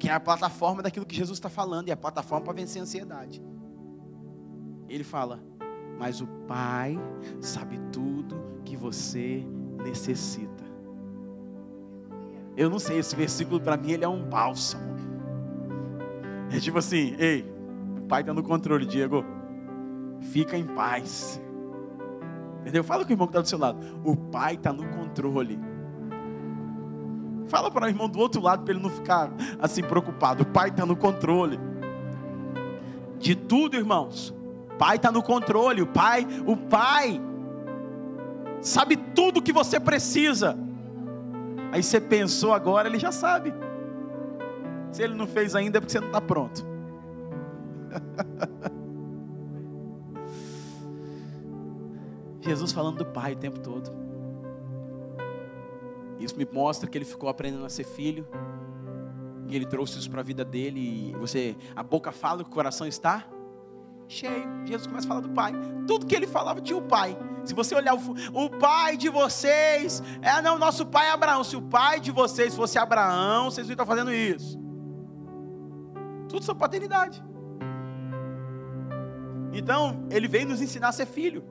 [0.00, 2.82] Que é a plataforma daquilo que Jesus está falando, e a plataforma para vencer a
[2.82, 3.40] ansiedade.
[4.88, 5.38] Ele fala:
[5.96, 6.98] Mas o Pai
[7.40, 9.46] sabe tudo que você
[9.84, 10.64] necessita.
[12.56, 14.90] Eu não sei, esse versículo para mim ele é um bálsamo.
[16.50, 17.44] É tipo assim, ei,
[17.96, 19.24] o Pai está no controle, Diego.
[20.32, 21.40] Fica em paz.
[22.60, 22.82] Entendeu?
[22.82, 23.78] Fala com o irmão que está do seu lado.
[24.04, 25.58] O Pai está no controle.
[27.50, 30.44] Fala para o irmão do outro lado para ele não ficar assim preocupado.
[30.44, 31.58] O Pai está no controle.
[33.18, 34.32] De tudo, irmãos.
[34.72, 35.82] O Pai está no controle.
[35.82, 37.20] O Pai, o Pai
[38.60, 40.56] sabe tudo que você precisa.
[41.72, 43.52] Aí você pensou agora, ele já sabe.
[44.92, 46.64] Se ele não fez ainda é porque você não está pronto.
[52.42, 53.90] Jesus falando do Pai o tempo todo.
[56.20, 58.28] Isso me mostra que ele ficou aprendendo a ser filho.
[59.48, 60.80] E ele trouxe isso para a vida dele.
[60.80, 63.26] E você, a boca fala, o coração está
[64.06, 64.48] cheio.
[64.66, 65.52] Jesus começa a falar do Pai.
[65.86, 67.16] Tudo que ele falava tinha o Pai.
[67.44, 71.42] Se você olhar o, o pai de vocês, é não, nosso pai é Abraão.
[71.42, 74.58] Se o pai de vocês fosse Abraão, vocês não estão fazendo isso.
[76.28, 77.24] Tudo sobre paternidade.
[79.52, 81.42] Então, ele veio nos ensinar a ser filho.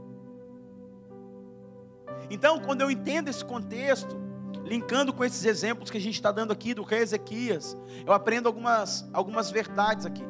[2.29, 4.15] Então, quando eu entendo esse contexto,
[4.63, 8.47] linkando com esses exemplos que a gente está dando aqui do rei Ezequias, eu aprendo
[8.47, 10.23] algumas, algumas verdades aqui.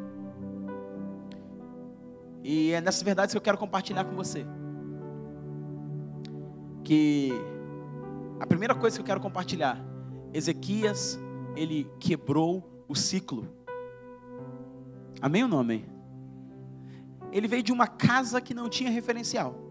[2.43, 4.45] E é nessas verdades que eu quero compartilhar com você.
[6.83, 7.31] Que
[8.39, 9.77] a primeira coisa que eu quero compartilhar,
[10.33, 11.19] Ezequias,
[11.55, 13.47] ele quebrou o ciclo.
[15.21, 15.85] Amém ou não amém?
[17.31, 19.68] Ele veio de uma casa que não tinha referencial.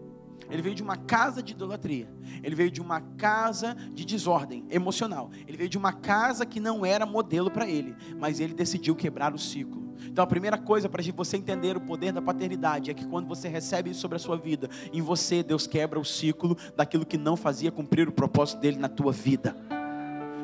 [0.49, 2.09] Ele veio de uma casa de idolatria.
[2.43, 5.29] Ele veio de uma casa de desordem emocional.
[5.47, 9.33] Ele veio de uma casa que não era modelo para ele, mas ele decidiu quebrar
[9.33, 9.89] o ciclo.
[10.05, 13.47] Então a primeira coisa para você entender o poder da paternidade é que quando você
[13.47, 17.35] recebe isso sobre a sua vida, em você Deus quebra o ciclo daquilo que não
[17.35, 19.55] fazia cumprir o propósito dele na tua vida.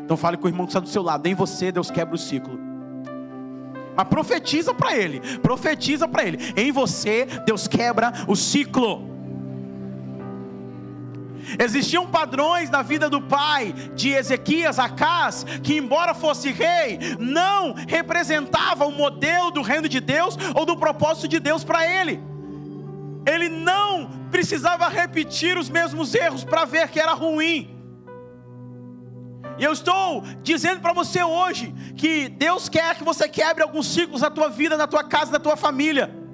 [0.03, 2.17] Então fale com o irmão que está do seu lado, em você Deus quebra o
[2.17, 2.59] ciclo.
[3.95, 6.37] Mas profetiza para ele, profetiza para ele.
[6.55, 9.14] Em você Deus quebra o ciclo.
[11.60, 18.86] Existiam padrões na vida do pai de Ezequias, Acás, que embora fosse rei, não representava
[18.86, 22.21] o modelo do reino de Deus ou do propósito de Deus para ele.
[23.25, 27.71] Ele não precisava repetir os mesmos erros para ver que era ruim.
[29.58, 34.21] E eu estou dizendo para você hoje que Deus quer que você quebre alguns ciclos
[34.21, 36.24] na tua vida, na tua casa, na tua família.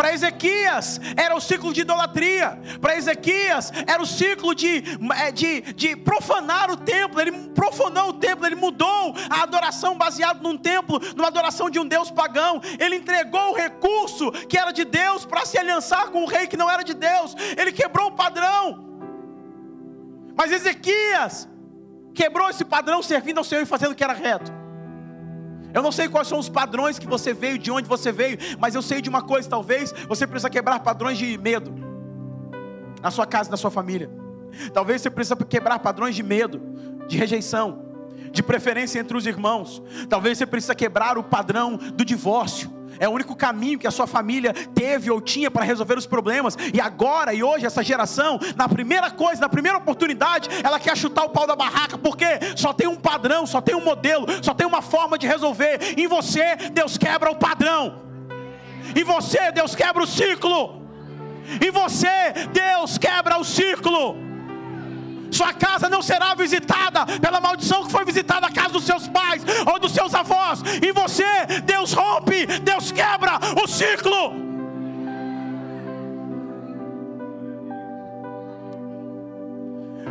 [0.00, 2.58] Para Ezequias era o ciclo de idolatria.
[2.80, 4.82] Para Ezequias era o ciclo de,
[5.14, 7.20] é, de, de profanar o templo.
[7.20, 11.86] Ele profanou o templo, ele mudou a adoração baseado num templo, numa adoração de um
[11.86, 12.62] Deus pagão.
[12.78, 16.56] Ele entregou o recurso que era de Deus para se aliançar com o rei que
[16.56, 17.36] não era de Deus.
[17.58, 18.82] Ele quebrou o padrão.
[20.34, 21.46] Mas Ezequias
[22.14, 24.59] quebrou esse padrão servindo ao Senhor e fazendo o que era reto.
[25.72, 28.74] Eu não sei quais são os padrões que você veio, de onde você veio, mas
[28.74, 31.72] eu sei de uma coisa: talvez você precisa quebrar padrões de medo
[33.02, 34.10] na sua casa, na sua família.
[34.72, 36.60] Talvez você precisa quebrar padrões de medo,
[37.06, 37.84] de rejeição,
[38.32, 39.82] de preferência entre os irmãos.
[40.08, 42.79] Talvez você precisa quebrar o padrão do divórcio.
[43.00, 46.54] É o único caminho que a sua família teve ou tinha para resolver os problemas.
[46.74, 51.24] E agora e hoje, essa geração, na primeira coisa, na primeira oportunidade, ela quer chutar
[51.24, 54.66] o pau da barraca, porque só tem um padrão, só tem um modelo, só tem
[54.66, 55.98] uma forma de resolver.
[55.98, 58.02] Em você, Deus quebra o padrão.
[58.94, 60.82] Em você, Deus quebra o ciclo.
[61.66, 64.29] Em você, Deus quebra o ciclo.
[65.30, 69.42] Sua casa não será visitada pela maldição que foi visitada a casa dos seus pais
[69.66, 70.62] ou dos seus avós.
[70.82, 71.24] Em você,
[71.64, 74.50] Deus rompe, Deus quebra o ciclo.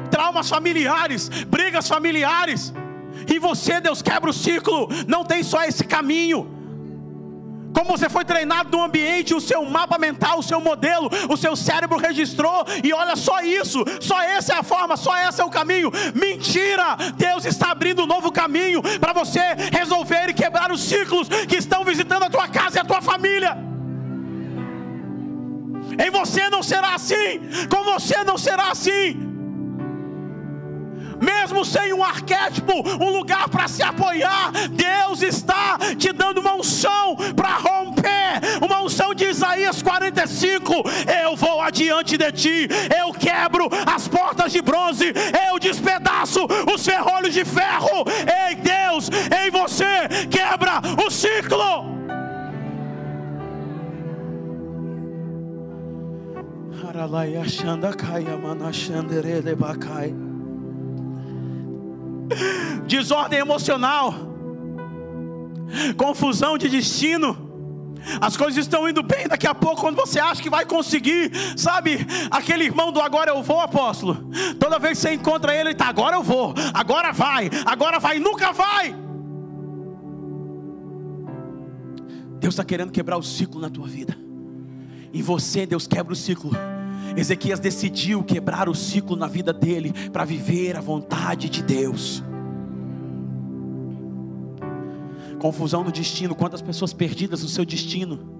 [0.09, 2.73] Traumas familiares, brigas familiares.
[3.27, 4.87] Em você, Deus quebra o ciclo.
[5.07, 6.58] Não tem só esse caminho.
[7.73, 11.55] Como você foi treinado no ambiente, o seu mapa mental, o seu modelo, o seu
[11.55, 15.49] cérebro registrou, e olha só isso, só essa é a forma, só esse é o
[15.49, 15.91] caminho.
[16.15, 16.97] Mentira!
[17.15, 19.39] Deus está abrindo um novo caminho para você
[19.71, 23.57] resolver e quebrar os ciclos que estão visitando a tua casa e a tua família.
[26.03, 29.28] Em você não será assim, com você não será assim.
[31.21, 37.15] Mesmo sem um arquétipo, um lugar para se apoiar, Deus está te dando uma unção
[37.35, 40.73] para romper, uma unção de Isaías 45.
[41.23, 45.13] Eu vou adiante de ti, eu quebro as portas de bronze,
[45.49, 48.05] eu despedaço os ferrolhos de ferro.
[48.47, 51.99] Ei, Deus, em você quebra o ciclo.
[62.85, 64.13] Desordem emocional,
[65.97, 67.47] confusão de destino.
[68.21, 72.07] As coisas estão indo bem, daqui a pouco, quando você acha que vai conseguir, sabe,
[72.31, 74.29] aquele irmão do agora eu vou, apóstolo.
[74.59, 78.19] Toda vez que você encontra ele, ele está, agora eu vou, agora vai, agora vai,
[78.19, 78.95] nunca vai.
[82.39, 84.17] Deus está querendo quebrar o ciclo na tua vida.
[85.13, 86.51] Em você, Deus quebra o ciclo.
[87.15, 92.23] Ezequias decidiu quebrar o ciclo na vida dele para viver a vontade de Deus.
[95.39, 98.39] Confusão no destino, quantas pessoas perdidas no seu destino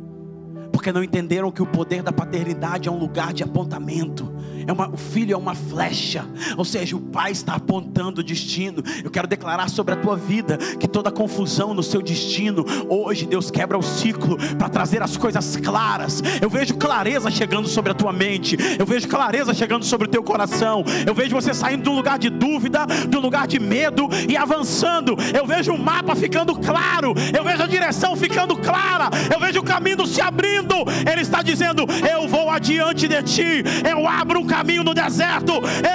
[0.80, 4.34] porque não entenderam que o poder da paternidade é um lugar de apontamento.
[4.68, 6.26] É uma, o filho é uma flecha,
[6.56, 8.84] ou seja, o pai está apontando o destino.
[9.04, 13.50] Eu quero declarar sobre a tua vida que toda confusão no seu destino, hoje Deus
[13.50, 16.22] quebra o ciclo para trazer as coisas claras.
[16.42, 20.24] Eu vejo clareza chegando sobre a tua mente, eu vejo clareza chegando sobre o teu
[20.24, 20.84] coração.
[21.06, 24.38] Eu vejo você saindo de um lugar de dúvida, de um lugar de medo e
[24.38, 25.16] avançando.
[25.36, 29.64] Eu vejo o mapa ficando claro, eu vejo a direção ficando clara, eu vejo o
[29.64, 30.70] caminho se abrindo
[31.12, 35.54] ele está dizendo: Eu vou adiante de ti, eu abro um caminho no deserto,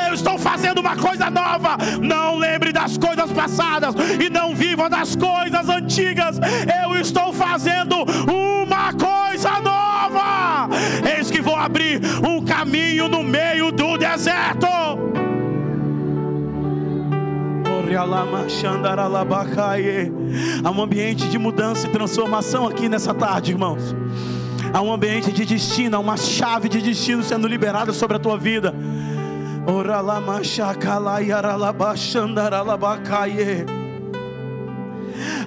[0.09, 1.77] eu estou fazendo uma coisa nova.
[2.01, 6.38] Não lembre das coisas passadas e não viva das coisas antigas.
[6.83, 10.68] Eu estou fazendo uma coisa nova.
[11.16, 14.66] Eis que vou abrir um caminho no meio do deserto.
[20.64, 23.94] Há um ambiente de mudança e transformação aqui nessa tarde, irmãos.
[24.74, 28.37] Há um ambiente de destino, há uma chave de destino sendo liberada sobre a tua
[28.37, 28.74] vida.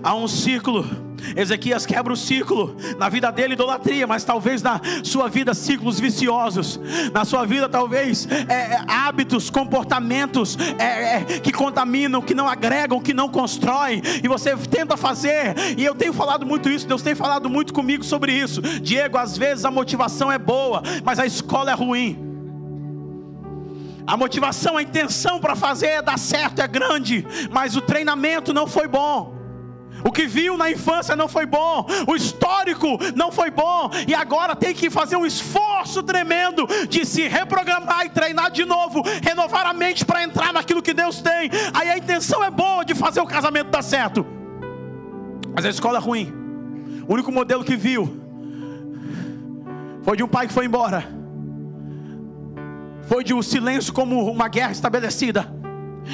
[0.02, 1.07] Há um ciclo.
[1.36, 6.80] Ezequias quebra o ciclo na vida dele, idolatria, mas talvez na sua vida, ciclos viciosos,
[7.14, 13.00] na sua vida, talvez é, é, hábitos, comportamentos é, é, que contaminam, que não agregam,
[13.00, 17.16] que não constroem, e você tenta fazer, e eu tenho falado muito isso, Deus tem
[17.16, 18.62] falado muito comigo sobre isso.
[18.62, 22.28] Diego, às vezes a motivação é boa, mas a escola é ruim.
[24.06, 28.66] A motivação, a intenção para fazer é dar certo é grande, mas o treinamento não
[28.66, 29.37] foi bom.
[30.08, 34.56] O que viu na infância não foi bom, o histórico não foi bom, e agora
[34.56, 39.74] tem que fazer um esforço tremendo de se reprogramar e treinar de novo, renovar a
[39.74, 41.52] mente para entrar naquilo que Deus tem.
[41.74, 44.26] Aí a intenção é boa de fazer o casamento dar certo,
[45.54, 46.34] mas a escola é ruim.
[47.06, 48.22] O único modelo que viu
[50.04, 51.04] foi de um pai que foi embora,
[53.10, 55.54] foi de um silêncio como uma guerra estabelecida,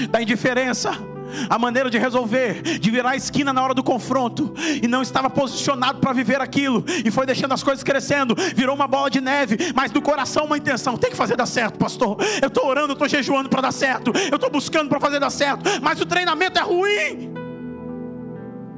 [0.09, 1.12] da indiferença
[1.49, 5.29] a maneira de resolver, de virar a esquina na hora do confronto, e não estava
[5.29, 9.57] posicionado para viver aquilo, e foi deixando as coisas crescendo, virou uma bola de neve,
[9.75, 12.17] mas no coração uma intenção: tem que fazer dar certo, pastor.
[12.41, 15.29] Eu estou orando, eu estou jejuando para dar certo, eu estou buscando para fazer dar
[15.29, 17.33] certo, mas o treinamento é ruim,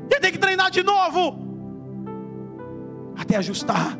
[0.10, 1.40] e tem que treinar de novo,
[3.18, 3.98] até ajustar.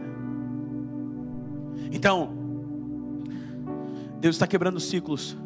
[1.92, 2.34] Então,
[4.20, 5.38] Deus está quebrando ciclos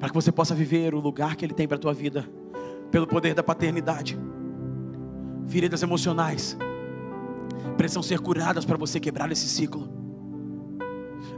[0.00, 2.26] para que você possa viver o lugar que Ele tem para a tua vida,
[2.90, 4.18] pelo poder da paternidade.
[5.46, 6.56] Feridas emocionais
[7.76, 9.88] precisam ser curadas para você quebrar esse ciclo.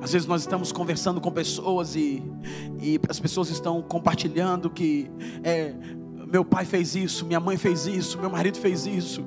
[0.00, 2.22] Às vezes nós estamos conversando com pessoas e,
[2.80, 5.10] e as pessoas estão compartilhando que
[5.42, 5.74] é,
[6.30, 9.24] meu pai fez isso, minha mãe fez isso, meu marido fez isso.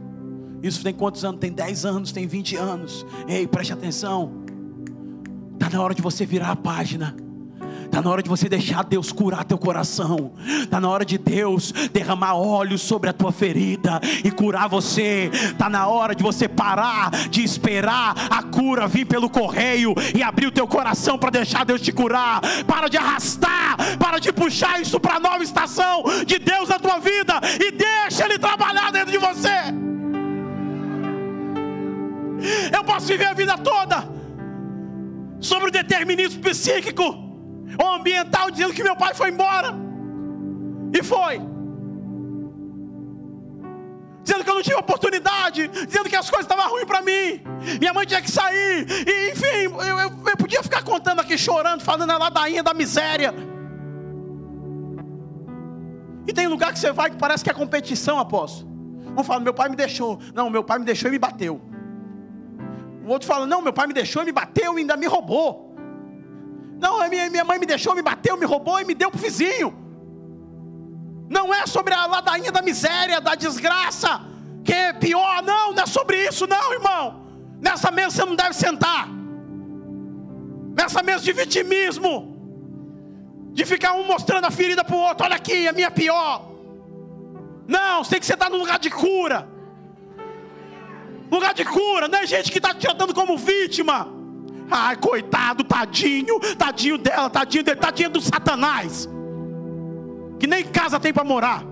[0.64, 1.42] Isso tem quantos anos?
[1.42, 3.06] Tem 10 anos, tem 20 anos.
[3.28, 4.44] Ei, preste atenção.
[5.54, 7.16] Está na hora de você virar a página
[7.86, 10.34] Está na hora de você deixar Deus curar teu coração.
[10.64, 15.30] Está na hora de Deus derramar óleo sobre a tua ferida e curar você.
[15.34, 20.48] Está na hora de você parar de esperar a cura vir pelo correio e abrir
[20.48, 22.42] o teu coração para deixar Deus te curar.
[22.68, 27.00] Para de arrastar, para de puxar isso para a nova estação de Deus na tua
[27.00, 29.86] vida e deixa Ele trabalhar dentro de você.
[32.76, 34.08] Eu posso viver a vida toda
[35.40, 37.25] sobre o determinismo psíquico
[37.82, 39.74] ou ambiental dizendo que meu pai foi embora.
[40.94, 41.42] E foi.
[44.24, 47.42] Dizendo que eu não tinha oportunidade, dizendo que as coisas estavam ruins para mim,
[47.80, 51.82] minha mãe tinha que sair, e enfim, eu, eu, eu, podia ficar contando aqui chorando,
[51.84, 53.34] falando a ladainha da miséria.
[56.36, 58.70] tem lugar que você vai que parece que é competição, apóstolo.
[59.18, 60.20] Um fala, meu pai me deixou.
[60.34, 61.62] Não, meu pai me deixou e me bateu.
[63.06, 65.75] O outro fala, não, meu pai me deixou e me bateu e ainda me roubou.
[66.80, 69.74] Não, minha, minha mãe me deixou, me bateu, me roubou e me deu pro vizinho.
[71.30, 74.22] Não é sobre a ladainha da miséria, da desgraça,
[74.64, 77.26] que é pior, não, não é sobre isso, não, irmão.
[77.62, 79.08] Nessa mesa você não deve sentar.
[80.78, 82.36] Nessa mesa de vitimismo,
[83.54, 86.52] de ficar um mostrando a ferida para o outro, olha aqui, a minha pior.
[87.68, 89.48] Não, você tem que sentar no lugar de cura.
[91.32, 94.15] Lugar de cura, não é gente que está te tratando como vítima.
[94.70, 99.08] Ai, coitado, tadinho, tadinho dela, tadinho dele, tadinho do Satanás.
[100.40, 101.64] Que nem casa tem para morar.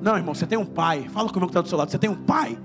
[0.00, 1.08] Não, irmão, você tem um pai.
[1.08, 1.90] Fala comigo que está do seu lado.
[1.90, 2.58] Você tem um pai.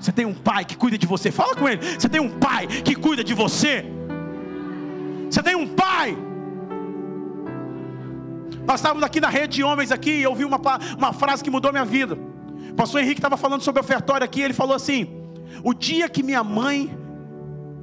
[0.00, 1.30] Você tem um pai que cuida de você.
[1.30, 1.80] Fala com ele.
[1.98, 3.84] Você tem um pai que cuida de você.
[5.30, 6.16] Você tem um pai.
[8.66, 10.60] Nós estávamos aqui na rede de homens aqui e eu ouvi uma,
[10.98, 12.18] uma frase que mudou minha vida.
[12.70, 14.40] O pastor Henrique estava falando sobre ofertório aqui.
[14.40, 15.19] Ele falou assim:
[15.64, 16.96] O dia que minha mãe,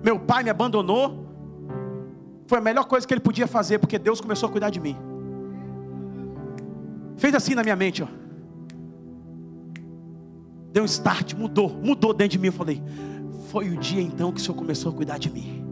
[0.04, 1.26] meu pai me abandonou,
[2.48, 4.96] foi a melhor coisa que ele podia fazer, porque Deus começou a cuidar de mim.
[7.18, 8.08] Fez assim na minha mente, ó.
[10.72, 12.48] Deu um start, mudou, mudou dentro de mim.
[12.48, 12.82] Eu falei:
[13.50, 15.66] Foi o dia então que o Senhor começou a cuidar de mim.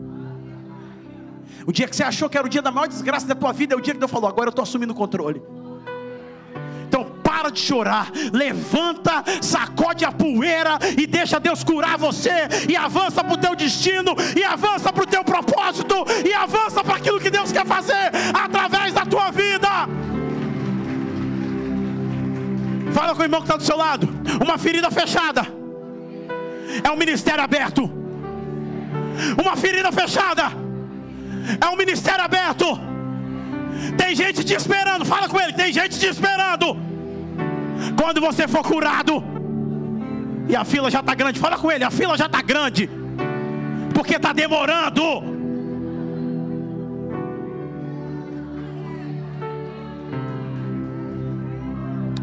[1.66, 3.74] O dia que você achou que era o dia da maior desgraça da tua vida,
[3.74, 5.42] é o dia que Deus falou: agora eu estou assumindo o controle.
[7.36, 13.34] Para de chorar, levanta, sacode a poeira e deixa Deus curar você, e avança para
[13.34, 17.52] o teu destino, e avança para o teu propósito, e avança para aquilo que Deus
[17.52, 19.68] quer fazer através da tua vida.
[22.94, 24.08] Fala com o irmão que está do seu lado.
[24.42, 25.46] Uma ferida fechada
[26.82, 27.84] é um ministério aberto.
[29.44, 30.54] Uma ferida fechada
[31.60, 32.80] é um ministério aberto.
[33.98, 35.04] Tem gente te esperando.
[35.04, 35.52] Fala com ele.
[35.52, 36.95] Tem gente te esperando.
[38.00, 39.24] Quando você for curado.
[40.48, 41.40] E a fila já está grande.
[41.40, 41.84] Fala com ele.
[41.84, 42.90] A fila já está grande.
[43.94, 45.02] Porque está demorando.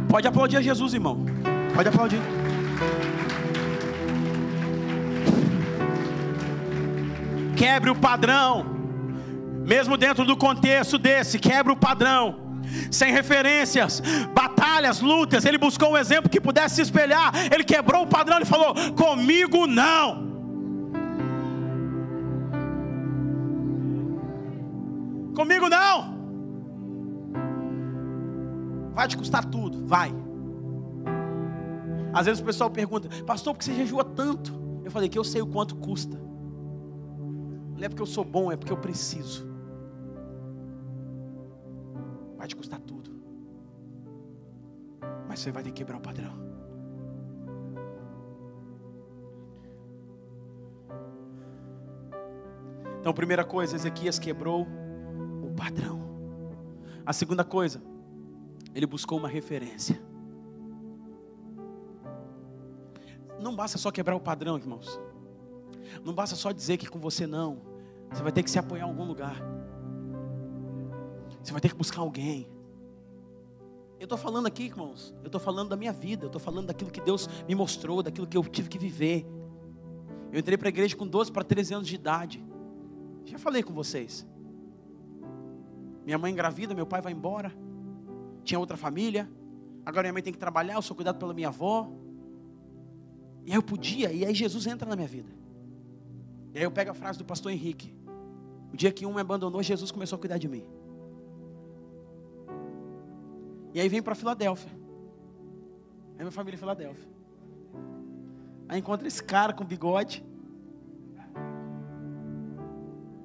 [0.09, 1.25] Pode aplaudir a Jesus, irmão.
[1.75, 2.21] Pode aplaudir.
[7.57, 8.67] Quebre o padrão.
[9.65, 12.52] Mesmo dentro do contexto desse, quebra o padrão.
[12.91, 14.03] Sem referências,
[14.35, 17.33] batalhas, lutas, ele buscou um exemplo que pudesse se espelhar.
[17.53, 20.33] Ele quebrou o padrão e falou: Comigo não.
[25.35, 26.13] Comigo não.
[28.95, 30.13] Vai te custar tudo, vai.
[32.13, 34.61] Às vezes o pessoal pergunta, pastor, por que você jejua tanto?
[34.85, 36.21] Eu falei que eu sei o quanto custa.
[37.77, 39.52] Não é porque eu sou bom, é porque eu preciso.
[42.43, 43.09] Vai te custar tudo.
[45.29, 46.33] Mas você vai ter que quebrar o padrão.
[52.99, 54.67] Então, primeira coisa, Ezequias quebrou
[55.41, 56.03] o padrão.
[57.07, 57.81] A segunda coisa,
[58.75, 60.03] ele buscou uma referência.
[63.39, 65.01] Não basta só quebrar o padrão, irmãos.
[66.05, 67.63] Não basta só dizer que com você não.
[68.11, 69.41] Você vai ter que se apoiar em algum lugar.
[71.43, 72.49] Você vai ter que buscar alguém.
[73.99, 76.91] Eu estou falando aqui, irmãos, eu estou falando da minha vida, eu estou falando daquilo
[76.91, 79.25] que Deus me mostrou, daquilo que eu tive que viver.
[80.33, 82.45] Eu entrei para a igreja com 12 para 13 anos de idade.
[83.25, 84.27] Já falei com vocês.
[86.05, 87.53] Minha mãe engravida, meu pai vai embora.
[88.43, 89.31] Tinha outra família.
[89.87, 91.89] Agora minha mãe tem que trabalhar, eu sou cuidado pela minha avó.
[93.45, 95.31] E aí eu podia, e aí Jesus entra na minha vida.
[96.55, 97.95] E aí eu pego a frase do pastor Henrique.
[98.73, 100.65] O dia que um me abandonou, Jesus começou a cuidar de mim.
[103.75, 104.71] E aí vem para Filadélfia.
[106.13, 107.09] Aí minha família é Filadélfia.
[108.69, 110.25] Aí encontra esse cara com bigode.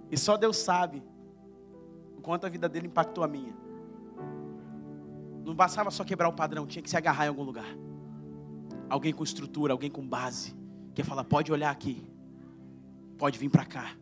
[0.09, 1.03] E só Deus sabe
[2.17, 3.53] o quanto a vida dele impactou a minha.
[5.45, 7.67] Não bastava só quebrar o padrão, tinha que se agarrar em algum lugar.
[8.89, 10.55] Alguém com estrutura, alguém com base,
[10.93, 12.05] que ia falar: pode olhar aqui,
[13.17, 13.95] pode vir para cá.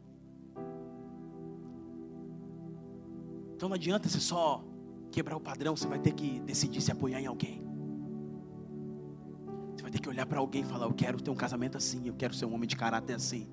[3.56, 4.64] Então não adianta você só
[5.16, 7.63] quebrar o padrão, você vai ter que decidir se apoiar em alguém.
[9.74, 12.05] Você vai ter que olhar para alguém e falar: Eu quero ter um casamento assim,
[12.05, 13.47] eu quero ser um homem de caráter assim.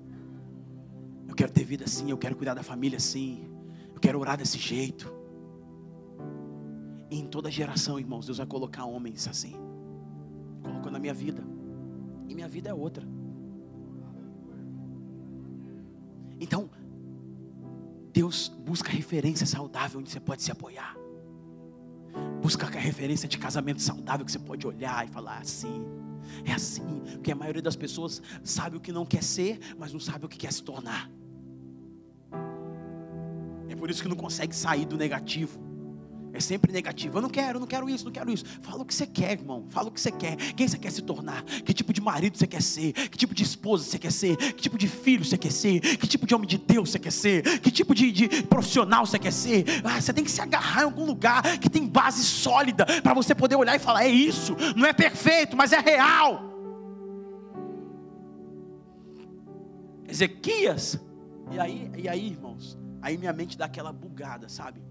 [1.25, 3.49] Eu quero ter vida assim, eu quero cuidar da família assim.
[3.93, 5.09] Eu quero orar desse jeito.
[7.09, 9.55] E em toda geração, irmãos, Deus vai colocar homens assim.
[10.61, 11.41] Colocou na minha vida.
[12.27, 13.07] E minha vida é outra.
[16.41, 16.69] Então,
[18.11, 20.97] Deus busca referência saudável onde você pode se apoiar.
[22.43, 25.85] Busca a referência de casamento saudável que você pode olhar e falar assim.
[26.43, 29.99] É assim, porque a maioria das pessoas sabe o que não quer ser, mas não
[29.99, 31.09] sabe o que quer se tornar.
[33.69, 35.57] É por isso que não consegue sair do negativo.
[36.33, 37.19] É sempre negativo.
[37.19, 38.43] Eu não quero, não quero isso, não quero isso.
[38.63, 39.67] Fala o que você quer, irmão.
[39.69, 40.35] Fala o que você quer.
[40.35, 41.43] Quem você quer se tornar?
[41.43, 42.91] Que tipo de marido você quer ser?
[42.91, 44.35] Que tipo de esposa você quer ser?
[44.35, 45.79] Que tipo de filho você quer ser?
[45.79, 47.59] Que tipo de homem de Deus você quer ser?
[47.59, 49.63] Que tipo de, de profissional você quer ser?
[49.83, 53.35] Ah, você tem que se agarrar em algum lugar que tem base sólida para você
[53.35, 54.55] poder olhar e falar: é isso.
[54.75, 56.51] Não é perfeito, mas é real.
[60.07, 60.99] Ezequias.
[61.51, 62.75] E aí, e aí, irmãos?
[63.03, 64.81] Aí minha mente dá aquela bugada, sabe?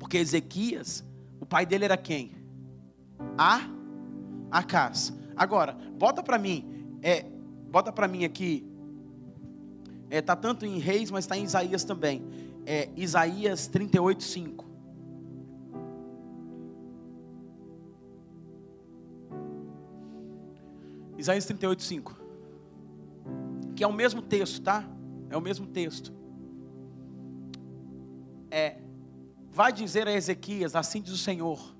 [0.00, 1.04] Porque Ezequias,
[1.38, 2.32] o pai dele era quem?
[3.36, 3.68] A
[4.50, 5.12] Acas.
[5.36, 7.26] Agora, bota para mim, é,
[7.70, 8.66] bota para mim aqui.
[10.08, 12.24] É, tá tanto em Reis, mas está em Isaías também.
[12.64, 14.64] É, Isaías 38, 5.
[21.18, 22.20] Isaías 38, 5.
[23.76, 24.88] Que é o mesmo texto, tá?
[25.28, 26.12] É o mesmo texto.
[28.50, 28.78] É,
[29.50, 31.74] Vai dizer a Ezequias: Assim diz o Senhor,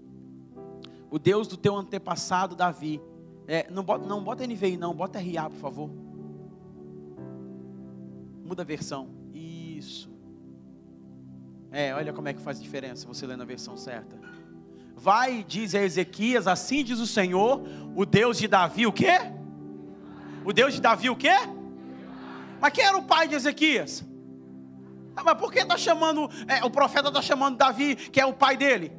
[1.10, 3.00] o Deus do teu antepassado Davi.
[3.46, 5.90] É, não, bota, não bota NVI, não, bota RA, por favor.
[8.44, 9.08] Muda a versão.
[9.32, 10.10] Isso.
[11.70, 14.18] É, olha como é que faz diferença você lendo a versão certa.
[14.96, 17.62] Vai, diz a Ezequias, assim diz o Senhor,
[17.94, 19.18] o Deus de Davi, o quê?
[20.44, 21.34] O Deus de Davi, o quê?
[22.60, 24.04] Mas quem era o pai de Ezequias?
[25.20, 28.32] Ah, mas por que está chamando, é, o profeta está chamando Davi, que é o
[28.32, 28.90] pai dele?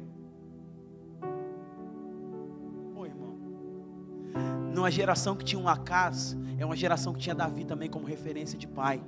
[2.94, 3.36] Oi, irmão.
[4.72, 8.56] Numa geração que tinha um Acas, é uma geração que tinha Davi também como referência
[8.56, 9.02] de pai.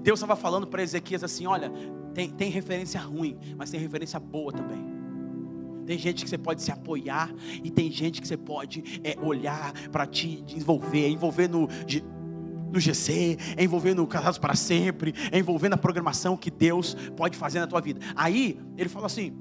[0.00, 1.70] Deus estava falando para Ezequias assim: olha,
[2.14, 4.82] tem, tem referência ruim, mas tem referência boa também.
[5.84, 7.30] Tem gente que você pode se apoiar
[7.62, 11.68] e tem gente que você pode é, olhar para te desenvolver, envolver no,
[12.70, 17.66] no GC, envolvendo o Casados para Sempre, envolvendo a programação que Deus pode fazer na
[17.66, 18.00] tua vida.
[18.14, 19.34] Aí ele fala assim,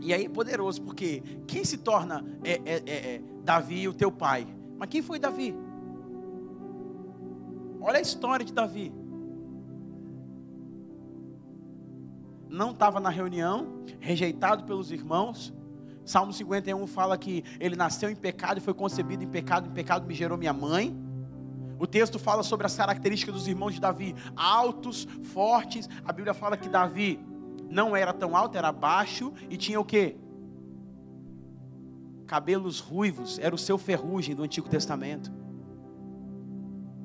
[0.00, 4.10] e aí é poderoso, porque quem se torna é, é, é, é, Davi, o teu
[4.10, 4.46] pai?
[4.78, 5.54] Mas quem foi Davi?
[7.80, 8.92] Olha a história de Davi.
[12.48, 15.52] Não estava na reunião, rejeitado pelos irmãos.
[16.04, 20.06] Salmo 51 fala que ele nasceu em pecado e foi concebido em pecado, em pecado
[20.06, 20.96] me gerou minha mãe.
[21.78, 25.88] O texto fala sobre as características dos irmãos de Davi, altos, fortes.
[26.04, 27.20] A Bíblia fala que Davi
[27.70, 30.16] não era tão alto, era baixo e tinha o quê?
[32.26, 35.32] Cabelos ruivos, era o seu ferrugem do Antigo Testamento.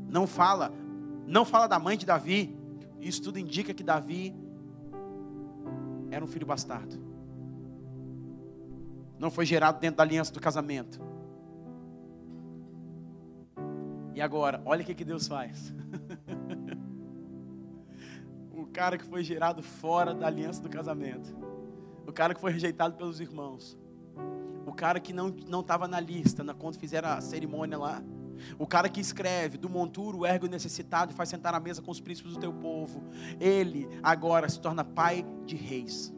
[0.09, 0.73] Não fala,
[1.27, 2.57] não fala da mãe de Davi.
[2.99, 4.35] Isso tudo indica que Davi
[6.09, 6.99] era um filho bastardo.
[9.19, 11.12] Não foi gerado dentro da aliança do casamento.
[14.15, 15.73] E agora, olha o que, que Deus faz.
[18.51, 21.35] o cara que foi gerado fora da aliança do casamento.
[22.05, 23.77] O cara que foi rejeitado pelos irmãos.
[24.65, 28.03] O cara que não estava na lista, na, quando fizeram a cerimônia lá.
[28.57, 31.91] O cara que escreve do monturo, o ergo necessitado e faz sentar à mesa com
[31.91, 33.03] os príncipes do teu povo.
[33.39, 36.13] Ele agora se torna pai de reis.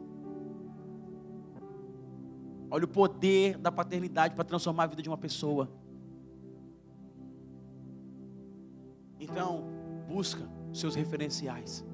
[2.70, 5.70] Olha o poder da paternidade para transformar a vida de uma pessoa.
[9.18, 9.64] Então,
[10.08, 11.84] busca os seus referenciais.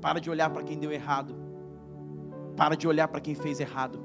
[0.00, 1.34] Para de olhar para quem deu errado.
[2.56, 4.02] Para de olhar para quem fez errado.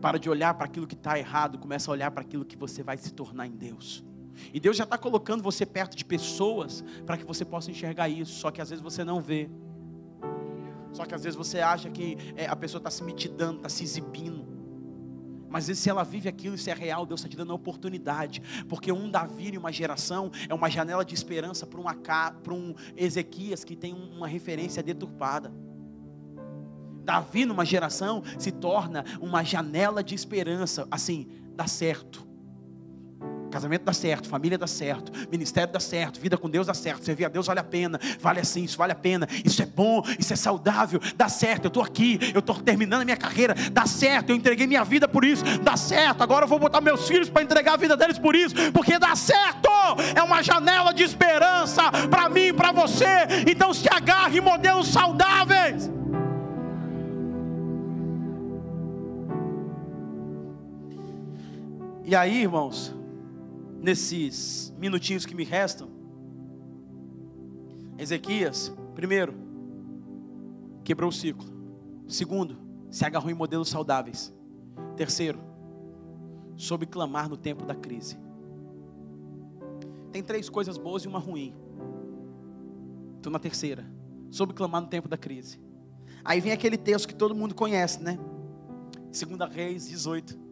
[0.00, 1.58] Para de olhar para aquilo que está errado.
[1.58, 4.04] Começa a olhar para aquilo que você vai se tornar em Deus.
[4.52, 8.32] E Deus já está colocando você perto de pessoas para que você possa enxergar isso.
[8.32, 9.48] Só que às vezes você não vê.
[10.92, 13.82] Só que às vezes você acha que é, a pessoa está se mitidando, está se
[13.82, 14.53] exibindo.
[15.54, 18.42] Mas se ela vive aquilo, isso é real, Deus está te dando a oportunidade.
[18.68, 23.76] Porque um Davi e uma geração é uma janela de esperança para um Ezequias que
[23.76, 25.52] tem uma referência deturpada.
[27.04, 30.88] Davi, numa geração, se torna uma janela de esperança.
[30.90, 32.23] Assim, dá certo.
[33.54, 37.26] Casamento dá certo, família dá certo, ministério dá certo, vida com Deus dá certo, servir
[37.26, 40.32] a Deus vale a pena, vale assim, isso vale a pena, isso é bom, isso
[40.32, 44.30] é saudável, dá certo, eu estou aqui, eu estou terminando a minha carreira, dá certo,
[44.30, 47.44] eu entreguei minha vida por isso, dá certo, agora eu vou botar meus filhos para
[47.44, 49.70] entregar a vida deles por isso, porque dá certo,
[50.16, 53.06] é uma janela de esperança para mim e para você,
[53.48, 55.88] então se agarre modelos saudáveis.
[62.04, 62.92] E aí, irmãos,
[63.84, 65.90] nesses minutinhos que me restam,
[67.98, 69.34] Ezequias, primeiro,
[70.82, 71.46] quebrou o ciclo.
[72.08, 72.56] Segundo,
[72.90, 74.34] se agarrou em modelos saudáveis.
[74.96, 75.38] Terceiro,
[76.56, 78.16] soube clamar no tempo da crise.
[80.10, 81.54] Tem três coisas boas e uma ruim.
[83.16, 83.84] Estou na terceira.
[84.30, 85.60] Soube clamar no tempo da crise.
[86.24, 88.18] Aí vem aquele texto que todo mundo conhece, né?
[89.12, 90.43] Segunda Reis 18.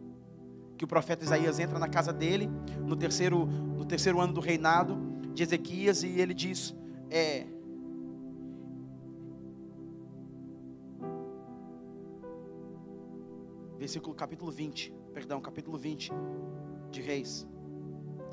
[0.83, 2.51] Que o profeta Isaías entra na casa dele,
[2.85, 4.97] no terceiro, no terceiro ano do reinado
[5.33, 6.75] de Ezequias, e ele diz:
[7.09, 7.47] é,
[13.77, 16.11] versículo capítulo 20, perdão, capítulo 20
[16.91, 17.47] de Reis.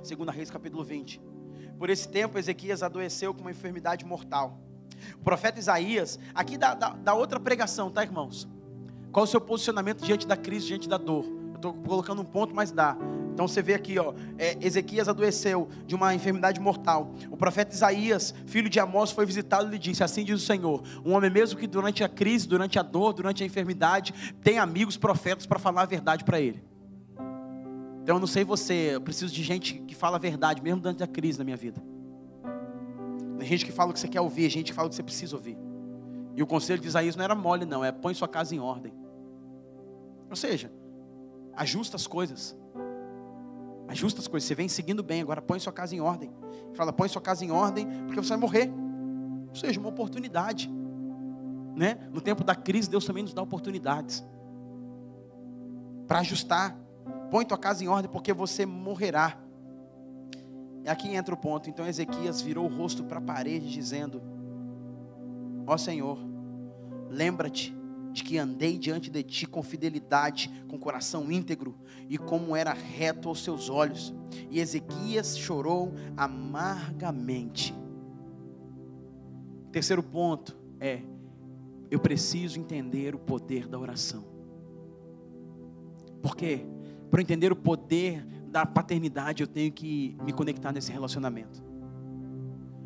[0.03, 1.23] Segunda Reis, capítulo 20.
[1.79, 4.59] Por esse tempo, Ezequias adoeceu com uma enfermidade mortal.
[5.15, 8.49] O profeta Isaías, aqui da, da, da outra pregação, tá, irmãos?
[9.13, 11.39] Qual o seu posicionamento diante da crise, diante da dor?
[11.61, 12.97] Estou colocando um ponto, mas dá.
[13.35, 17.13] Então você vê aqui, ó, é, Ezequias adoeceu de uma enfermidade mortal.
[17.31, 20.83] O profeta Isaías, filho de Amós, foi visitá-lo e lhe disse: Assim diz o Senhor:
[21.05, 24.97] Um homem mesmo que durante a crise, durante a dor, durante a enfermidade, tem amigos
[24.97, 26.65] profetas para falar a verdade para ele.
[28.03, 31.03] Então eu não sei você, eu preciso de gente que fala a verdade, mesmo durante
[31.03, 31.83] a crise na minha vida.
[33.39, 35.03] Tem gente que fala o que você quer ouvir, gente que fala o que você
[35.03, 35.59] precisa ouvir.
[36.35, 38.95] E o conselho de Isaías não era mole, não, é põe sua casa em ordem.
[40.31, 40.73] Ou seja,
[41.61, 42.57] ajusta as coisas.
[43.87, 44.47] Ajusta as coisas.
[44.47, 46.33] Você vem seguindo bem, agora põe sua casa em ordem.
[46.75, 48.73] Fala, põe sua casa em ordem, porque você vai morrer.
[49.51, 50.71] Ou seja, uma oportunidade.
[51.77, 51.99] Né?
[52.11, 54.25] No tempo da crise, Deus também nos dá oportunidades
[56.09, 56.77] para ajustar.
[57.31, 59.39] Põe tua casa em ordem, porque você morrerá.
[60.83, 61.69] E aqui entra o ponto.
[61.69, 64.23] Então Ezequias virou o rosto para a parede, dizendo:
[65.67, 66.19] Ó Senhor,
[67.11, 67.80] lembra-te
[68.13, 71.75] de que andei diante de ti com fidelidade, com coração íntegro
[72.09, 74.13] e como era reto aos seus olhos.
[74.51, 77.75] E Ezequias chorou amargamente.
[79.71, 81.03] Terceiro ponto é:
[81.91, 84.25] eu preciso entender o poder da oração.
[86.23, 86.67] Por quê?
[87.11, 91.63] Para entender o poder da paternidade, eu tenho que me conectar nesse relacionamento.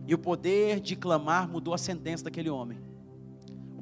[0.07, 2.79] E o poder de clamar mudou a sentença daquele homem.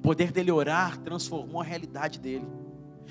[0.02, 2.46] Poder dele orar transformou a realidade dele.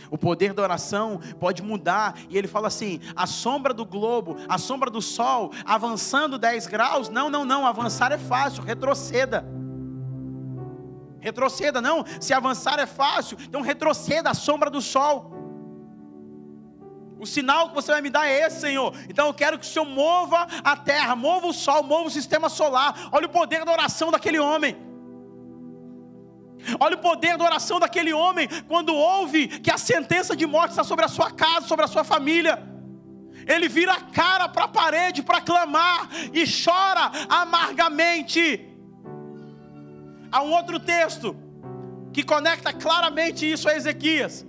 [0.09, 4.57] O poder da oração pode mudar, e ele fala assim: a sombra do globo, a
[4.57, 7.09] sombra do sol, avançando 10 graus.
[7.09, 9.45] Não, não, não, avançar é fácil, retroceda.
[11.19, 15.31] Retroceda, não, se avançar é fácil, então retroceda a sombra do sol.
[17.19, 18.95] O sinal que você vai me dar é esse, Senhor.
[19.07, 22.49] Então eu quero que o Senhor mova a terra, mova o sol, mova o sistema
[22.49, 23.09] solar.
[23.11, 24.75] Olha o poder da oração daquele homem.
[26.79, 30.83] Olha o poder da oração daquele homem quando ouve que a sentença de morte está
[30.83, 32.61] sobre a sua casa, sobre a sua família.
[33.47, 38.67] Ele vira a cara para a parede para clamar e chora amargamente.
[40.31, 41.35] Há um outro texto
[42.13, 44.45] que conecta claramente isso a Ezequias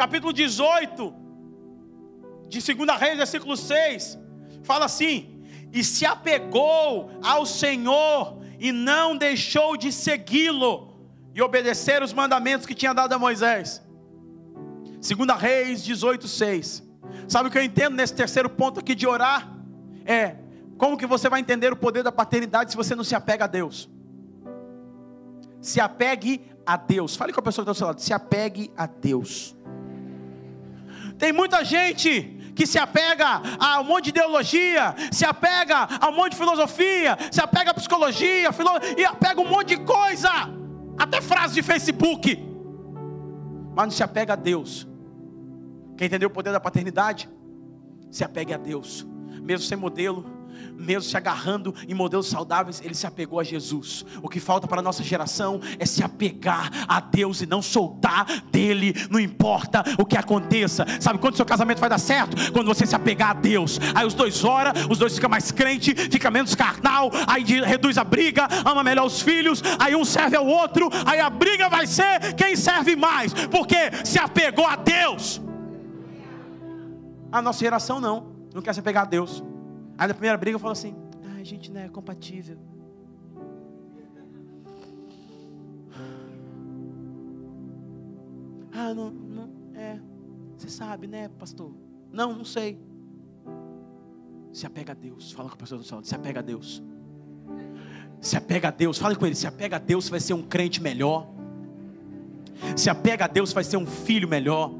[0.00, 1.14] capítulo 18,
[2.48, 4.18] de 2 Reis, versículo 6,
[4.62, 10.94] fala assim: E se apegou ao Senhor e não deixou de segui-lo
[11.34, 13.82] e obedecer os mandamentos que tinha dado a Moisés.
[15.00, 16.82] 2 Reis 18, 6.
[17.26, 19.50] Sabe o que eu entendo nesse terceiro ponto aqui de orar?
[20.04, 20.36] É
[20.76, 23.46] como que você vai entender o poder da paternidade se você não se apega a
[23.46, 23.88] Deus?
[25.60, 27.16] Se apegue a Deus.
[27.16, 28.00] Fale com a pessoa que está ao seu lado.
[28.00, 29.56] Se apegue a Deus.
[31.18, 36.14] Tem muita gente que se apega a um monte de ideologia, se apega a um
[36.14, 38.68] monte de filosofia, se apega a psicologia, filo...
[38.98, 40.28] e apega um monte de coisa,
[40.98, 42.36] até frase de Facebook,
[43.74, 44.86] mas não se apega a Deus.
[45.96, 47.30] Quer entender o poder da paternidade?
[48.10, 49.06] Se apegue a Deus,
[49.40, 50.26] mesmo sem modelo,
[50.80, 54.04] mesmo se agarrando em modelos saudáveis, ele se apegou a Jesus.
[54.22, 58.26] O que falta para a nossa geração é se apegar a Deus e não soltar
[58.50, 60.84] dele, não importa o que aconteça.
[61.00, 62.52] Sabe quando seu casamento vai dar certo?
[62.52, 63.78] Quando você se apegar a Deus.
[63.94, 68.04] Aí os dois oram, os dois ficam mais crente, fica menos carnal, aí reduz a
[68.04, 72.34] briga, ama melhor os filhos, aí um serve ao outro, aí a briga vai ser
[72.34, 75.40] quem serve mais, porque se apegou a Deus.
[77.32, 79.42] A nossa geração não, não quer se apegar a Deus.
[80.00, 80.96] Aí na primeira briga eu falo assim:
[81.36, 82.56] ai, gente, não é compatível.
[88.72, 90.00] Ah, não, não, é.
[90.56, 91.74] Você sabe, né, pastor?
[92.10, 92.80] Não, não sei.
[94.54, 95.32] Se apega a Deus.
[95.32, 96.82] Fala com a pessoa do seu se apega a Deus.
[98.22, 98.96] Se apega a Deus.
[98.96, 101.28] Fala com ele, se apega a Deus, vai ser um crente melhor.
[102.74, 104.72] Se apega a Deus, vai ser um filho melhor.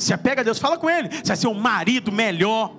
[0.00, 2.77] Se apega a Deus, fala com ele, vai ser um marido melhor.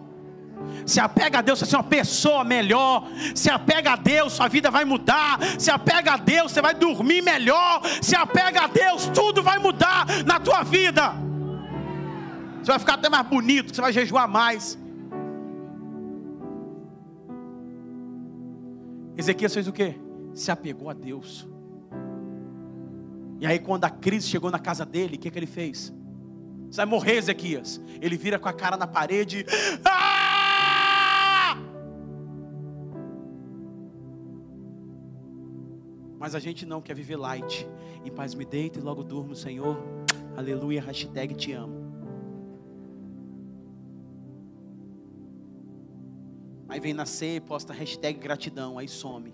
[0.85, 3.07] Se apega a Deus, você ser uma pessoa melhor.
[3.35, 5.39] Se apega a Deus, sua vida vai mudar.
[5.57, 7.81] Se apega a Deus, você vai dormir melhor.
[8.01, 11.13] Se apega a Deus, tudo vai mudar na tua vida.
[12.61, 14.77] Você vai ficar até mais bonito, você vai jejuar mais.
[19.17, 19.95] Ezequias fez o quê?
[20.33, 21.47] Se apegou a Deus.
[23.39, 25.93] E aí, quando a crise chegou na casa dele, o que, que ele fez?
[26.69, 27.81] Você vai morrer, Ezequias.
[28.01, 29.45] Ele vira com a cara na parede.
[29.85, 30.18] Ah!
[36.19, 37.65] Mas a gente não quer viver light.
[38.03, 39.77] Em paz me deito e logo durmo, Senhor.
[40.35, 41.79] Aleluia, hashtag te amo.
[46.67, 49.33] Aí vem nascer e posta hashtag gratidão, aí some.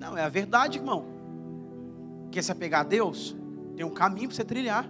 [0.00, 1.06] Não, é a verdade, irmão.
[2.32, 3.36] Quer se apegar a Deus?
[3.76, 4.88] Tem um caminho para você trilhar.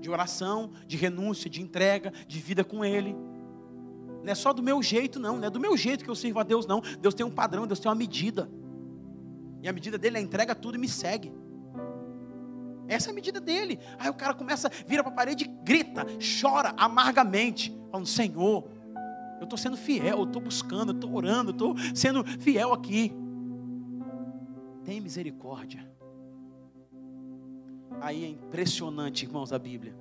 [0.00, 3.16] De oração, de renúncia, de entrega, de vida com Ele.
[4.22, 5.36] Não é só do meu jeito, não.
[5.36, 6.80] Não é do meu jeito que eu sirvo a Deus, não.
[7.00, 8.48] Deus tem um padrão, Deus tem uma medida.
[9.62, 11.32] E a medida dele é entrega tudo e me segue.
[12.88, 13.78] Essa é a medida dele.
[13.98, 16.04] Aí o cara começa, vira para a parede grita,
[16.40, 18.68] chora amargamente, falando: Senhor,
[19.38, 23.12] eu estou sendo fiel, eu estou buscando, eu estou orando, eu estou sendo fiel aqui.
[24.84, 25.90] Tem misericórdia.
[28.00, 29.94] Aí é impressionante, irmãos, da Bíblia.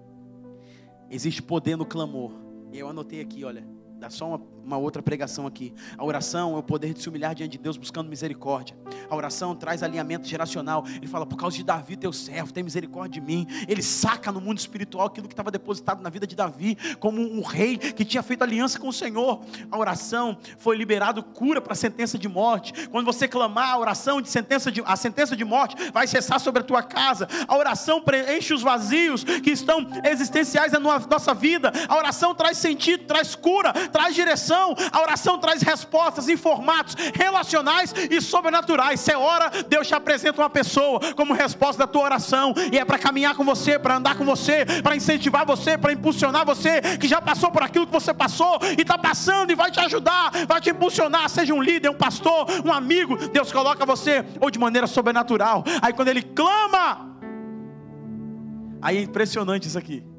[1.09, 2.31] Existe poder no clamor.
[2.73, 3.63] Eu anotei aqui, olha.
[4.01, 5.73] Dá só uma, uma, outra pregação aqui.
[5.97, 8.75] A oração é o poder de se humilhar diante de Deus buscando misericórdia.
[9.09, 10.83] A oração traz alinhamento geracional.
[10.87, 13.47] Ele fala, por causa de Davi, teu servo, tem misericórdia de mim.
[13.67, 17.41] Ele saca no mundo espiritual aquilo que estava depositado na vida de Davi, como um
[17.41, 19.41] rei que tinha feito aliança com o Senhor.
[19.69, 22.87] A oração foi liberado cura para a sentença de morte.
[22.89, 26.61] Quando você clamar a oração de sentença de, a sentença de morte vai cessar sobre
[26.61, 27.27] a tua casa.
[27.47, 31.71] A oração preenche os vazios que estão existenciais na nossa vida.
[31.87, 34.50] A oração traz sentido, traz cura traz direção,
[34.91, 38.99] a oração traz respostas em formatos relacionais e sobrenaturais.
[38.99, 42.97] Você ora, Deus te apresenta uma pessoa como resposta da tua oração, e é para
[42.97, 47.21] caminhar com você, para andar com você, para incentivar você, para impulsionar você, que já
[47.21, 50.69] passou por aquilo que você passou e está passando e vai te ajudar, vai te
[50.69, 51.29] impulsionar.
[51.29, 55.63] Seja um líder, um pastor, um amigo, Deus coloca você, ou de maneira sobrenatural.
[55.81, 57.17] Aí quando ele clama,
[58.81, 60.10] aí é impressionante isso aqui.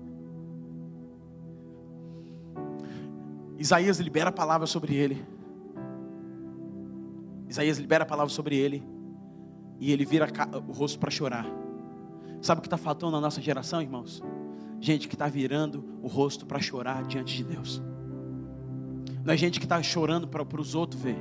[3.62, 5.24] Isaías libera a palavra sobre ele.
[7.48, 8.82] Isaías libera a palavra sobre ele.
[9.78, 10.26] E ele vira
[10.68, 11.46] o rosto para chorar.
[12.40, 14.20] Sabe o que está faltando na nossa geração, irmãos?
[14.80, 17.80] Gente que está virando o rosto para chorar diante de Deus.
[19.24, 21.18] Não é gente que está chorando para os outros ver.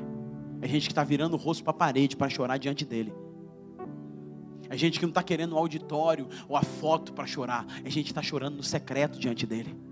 [0.64, 3.14] É gente que está virando o rosto para a parede para chorar diante dele.
[4.68, 7.68] É gente que não está querendo o auditório ou a foto para chorar.
[7.86, 9.91] É gente que está chorando no secreto diante dele.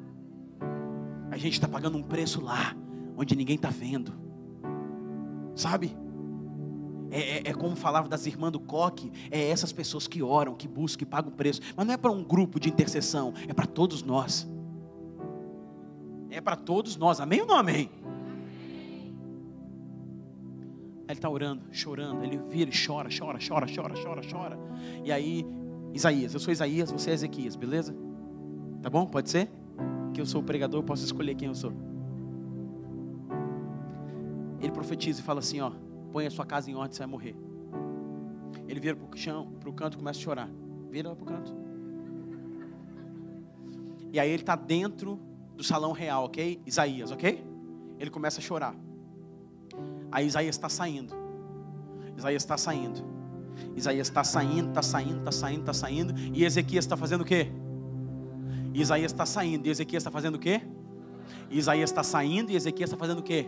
[1.31, 2.75] A gente está pagando um preço lá,
[3.17, 4.13] onde ninguém está vendo.
[5.55, 5.95] Sabe?
[7.11, 10.67] É, é, é, como falava das irmãs do coque, é essas pessoas que oram, que
[10.67, 11.61] buscam, que pagam preço.
[11.75, 14.47] Mas não é para um grupo de intercessão, é para todos nós.
[16.29, 17.89] É para todos nós, amém ou não amém?
[21.07, 24.59] Ele está orando, chorando, ele vira e chora, chora, chora, chora, chora, chora.
[25.03, 25.43] E aí,
[25.91, 27.95] Isaías, eu sou Isaías, você é Ezequias, beleza?
[28.83, 29.07] Tá bom?
[29.07, 29.49] Pode ser?
[30.13, 31.73] Que eu sou o pregador, eu posso escolher quem eu sou.
[34.61, 35.71] Ele profetiza e fala assim: ó,
[36.11, 37.35] põe a sua casa em ordem, você vai morrer.
[38.67, 40.49] Ele vira para o chão, para o canto, começa a chorar.
[40.89, 41.55] Vira para o canto.
[44.11, 45.19] E aí ele está dentro
[45.55, 46.61] do salão real, ok?
[46.65, 47.43] Isaías, ok?
[47.99, 48.75] Ele começa a chorar.
[50.11, 51.13] Aí Isaías está saindo.
[52.17, 53.03] Isaías está saindo.
[53.75, 56.13] Isaías está saindo, está saindo, está saindo, está saindo.
[56.33, 57.51] E Ezequias está fazendo o quê?
[58.81, 60.61] Isaías está saindo e Ezequias está fazendo o quê?
[61.49, 63.47] Isaías está saindo e Ezequias está fazendo o quê?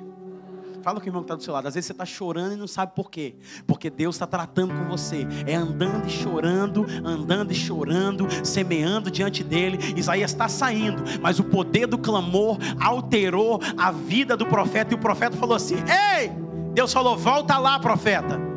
[0.81, 1.67] Fala com o irmão que está do seu lado.
[1.67, 3.35] Às vezes você está chorando e não sabe por quê.
[3.67, 5.27] Porque Deus está tratando com você.
[5.45, 9.77] É andando e chorando, andando e chorando, semeando diante dele.
[9.95, 14.93] Isaías está saindo, mas o poder do clamor alterou a vida do profeta.
[14.93, 16.31] E o profeta falou assim: Ei!
[16.73, 18.50] Deus falou: Volta lá, profeta.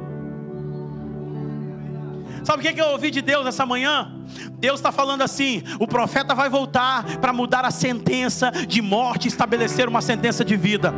[2.44, 4.12] Sabe o que eu ouvi de Deus essa manhã?
[4.58, 9.28] Deus está falando assim: o profeta vai voltar para mudar a sentença de morte e
[9.28, 10.94] estabelecer uma sentença de vida.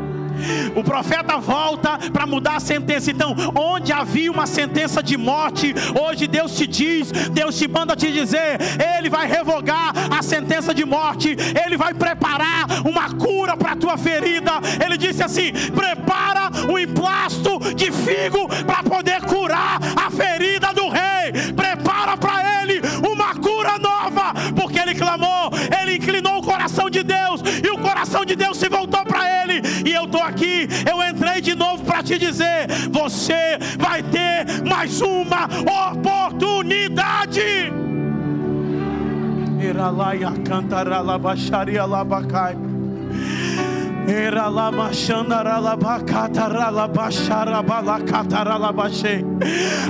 [0.74, 3.10] O profeta volta para mudar a sentença.
[3.10, 8.12] Então, onde havia uma sentença de morte, hoje Deus te diz, Deus te manda te
[8.12, 8.58] dizer,
[8.96, 13.96] Ele vai revogar a sentença de morte, Ele vai preparar uma cura para a tua
[13.96, 14.52] ferida.
[14.84, 21.52] Ele disse assim: prepara o emplasto de figo para poder curar a ferida do rei.
[21.54, 23.15] Prepara para ele nova
[24.96, 29.42] clamou, ele inclinou o coração de Deus e o coração de Deus se voltou para
[29.42, 29.62] ele.
[29.84, 35.00] E eu estou aqui, eu entrei de novo para te dizer: você vai ter mais
[35.00, 35.48] uma
[35.90, 37.40] oportunidade.
[39.60, 42.75] Iralaia cantará labaxaria labacai.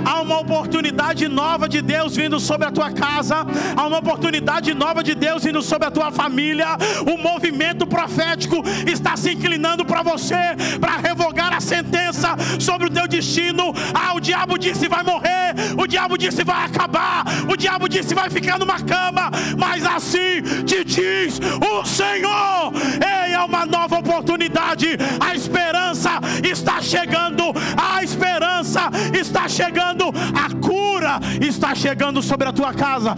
[0.04, 3.44] Há uma oportunidade nova de Deus vindo sobre a tua casa,
[3.76, 6.78] há uma oportunidade nova de Deus vindo sobre a tua família.
[7.06, 13.06] O movimento profético está se inclinando para você, para revogar a sentença sobre o teu
[13.06, 13.74] destino.
[13.92, 18.30] Ah, o diabo disse vai morrer, o diabo disse vai acabar, o diabo disse vai
[18.30, 22.72] ficar numa cama, mas assim te diz o Senhor.
[22.94, 26.10] Ei, é uma nova oportunidade oportunidade, a esperança
[26.42, 33.14] está chegando, a esperança está chegando, a cura está chegando sobre a tua casa.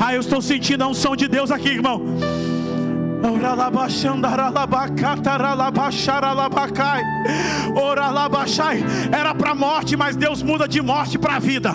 [0.00, 2.02] Ah, eu estou sentindo a unção de Deus aqui, irmão.
[9.12, 11.72] Era para morte, mas Deus muda de morte para vida.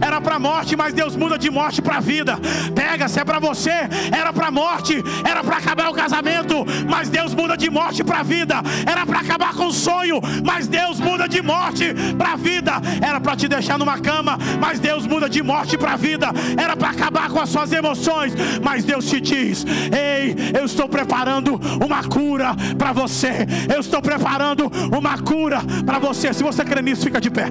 [0.00, 2.38] Era para morte, mas Deus muda de morte para vida.
[2.74, 7.34] Pega, se é para você, era para morte, era para acabar o casamento, mas Deus
[7.34, 8.56] muda de morte para vida.
[8.84, 12.72] Era para acabar com o sonho, mas Deus muda de morte para vida.
[13.00, 16.32] Era para te deixar numa cama, mas Deus muda de morte para vida.
[16.60, 21.60] Era para acabar com as suas emoções, mas Deus te diz: "Ei, eu estou preparando
[21.84, 23.46] uma cura para você.
[23.72, 26.32] Eu estou preparando uma cura para você.
[26.32, 27.46] Se você crê nisso, fica de pé.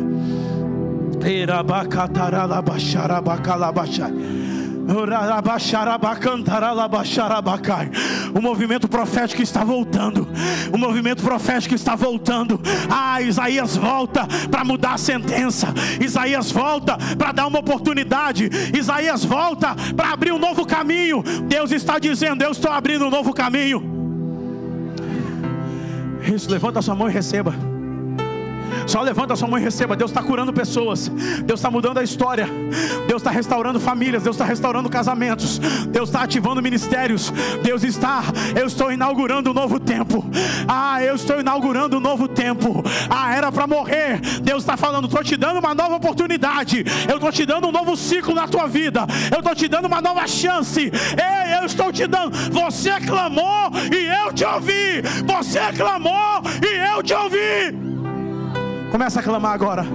[8.33, 10.27] O movimento profético está voltando.
[10.73, 12.59] O movimento profético está voltando.
[12.89, 15.73] Ah, Isaías volta para mudar a sentença.
[15.99, 18.49] Isaías volta para dar uma oportunidade.
[18.77, 21.23] Isaías volta para abrir um novo caminho.
[21.47, 23.83] Deus está dizendo: Eu estou abrindo um novo caminho.
[26.23, 27.53] Isso, levanta sua mão e receba.
[28.87, 29.95] Só levanta a sua mão e receba.
[29.95, 31.07] Deus está curando pessoas.
[31.45, 32.47] Deus está mudando a história.
[33.07, 34.23] Deus está restaurando famílias.
[34.23, 35.59] Deus está restaurando casamentos.
[35.89, 37.31] Deus está ativando ministérios.
[37.63, 38.23] Deus está.
[38.55, 40.25] Eu estou inaugurando um novo tempo.
[40.67, 42.83] Ah, eu estou inaugurando um novo tempo.
[43.09, 44.19] Ah, era para morrer.
[44.41, 45.05] Deus está falando.
[45.05, 46.83] Estou te dando uma nova oportunidade.
[47.07, 49.05] Eu estou te dando um novo ciclo na tua vida.
[49.31, 50.81] Eu estou te dando uma nova chance.
[50.81, 52.35] Ei, eu estou te dando.
[52.51, 55.01] Você clamou e eu te ouvi.
[55.25, 58.00] Você clamou e eu te ouvi.
[58.91, 59.85] Começa a clamar agora.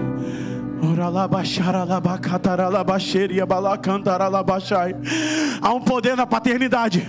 [5.61, 7.07] Há um poder na paternidade.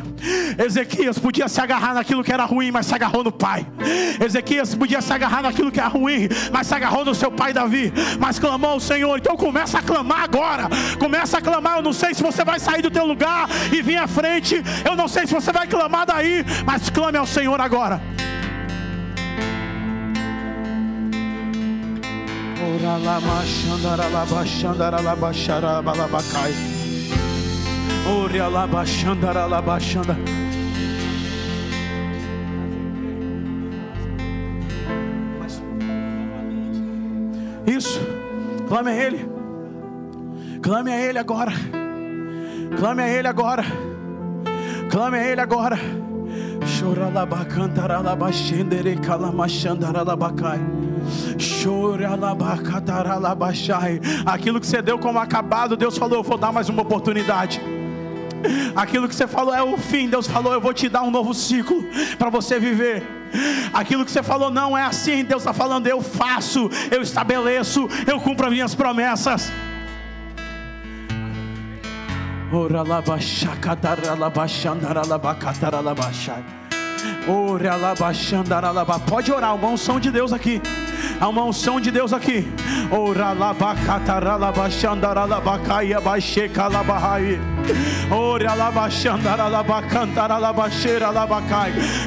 [0.58, 3.66] Ezequias podia se agarrar naquilo que era ruim, mas se agarrou no pai.
[4.24, 7.94] Ezequias podia se agarrar naquilo que era ruim, mas se agarrou no seu pai Davi.
[8.20, 9.18] Mas clamou ao Senhor.
[9.18, 10.68] Então começa a clamar agora.
[11.00, 11.78] Começa a clamar.
[11.78, 14.62] Eu não sei se você vai sair do teu lugar e vir à frente.
[14.84, 18.02] Eu não sei se você vai clamar daí, mas clame ao Senhor agora.
[37.66, 38.00] Isso.
[38.68, 39.30] Clame a Ele.
[40.62, 41.52] Clame a Ele agora.
[42.78, 43.64] Clame a Ele agora.
[44.90, 46.07] Clame a Ele agora.
[54.26, 57.62] Aquilo que você deu como acabado, Deus falou: Eu vou dar mais uma oportunidade.
[58.76, 61.34] Aquilo que você falou é o fim, Deus falou: Eu vou te dar um novo
[61.34, 61.84] ciclo
[62.18, 63.04] para você viver.
[63.74, 68.20] Aquilo que você falou não é assim, Deus está falando: Eu faço, eu estabeleço, eu
[68.20, 69.52] cumpro as minhas promessas.
[79.00, 80.62] Pode orar, uma unção de Deus aqui.
[81.20, 82.48] Há uma unção de Deus aqui.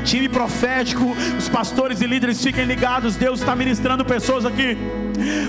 [0.05, 3.14] Time profético, os pastores e líderes fiquem ligados.
[3.14, 4.78] Deus está ministrando pessoas aqui.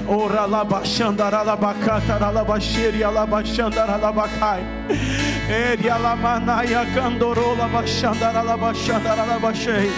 [0.08, 4.64] Ora la bashandara la bakatara la basheri la bashandara la bakai.
[5.50, 9.90] Eria la manaya candoro la bashandara la bashandara la bashei.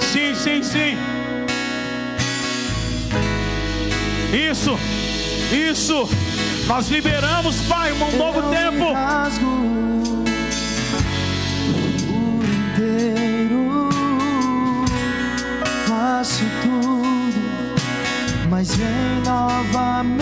[0.00, 0.96] Sim, sim, sim.
[4.32, 4.78] Isso,
[5.52, 6.08] isso.
[6.66, 8.92] Nós liberamos, Pai, um novo Eu tempo.
[8.92, 9.66] Rasgo
[12.76, 13.88] inteiro,
[15.86, 17.05] faço tudo,
[18.56, 20.16] mas vem novamente.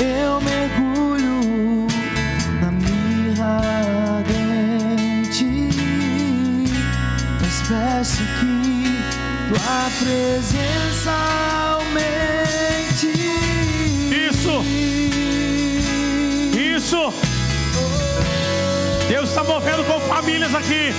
[0.00, 1.86] Eu mergulho
[2.62, 5.68] na mirra dente,
[7.42, 8.56] mas peço que
[9.50, 11.12] tua presença
[11.68, 13.12] aumente.
[14.30, 14.64] Isso,
[16.74, 17.12] isso.
[19.10, 20.94] Deus está movendo com famílias aqui.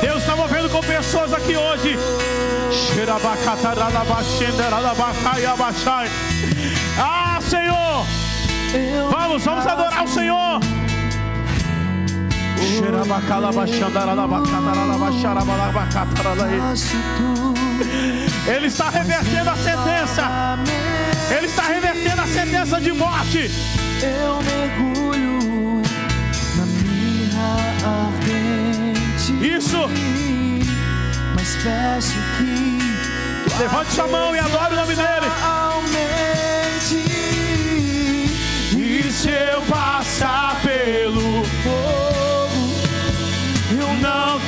[0.00, 1.98] Deus está movendo com pessoas aqui hoje.
[6.98, 8.06] Ah, Senhor.
[9.10, 10.60] Vamos, vamos adorar o Senhor.
[18.46, 20.58] Ele está revertendo a sentença.
[21.30, 23.50] Ele está revertendo a sentença de morte.
[24.02, 25.82] Eu mergulho
[26.56, 27.56] na mirra
[28.06, 29.32] ardente.
[29.56, 29.88] Isso.
[31.34, 32.53] Mas peço que
[33.58, 35.30] Levante sua mão e adore o nome dele.
[35.42, 36.96] aumente.
[38.76, 42.74] E se eu passar pelo fogo,
[43.80, 44.40] eu não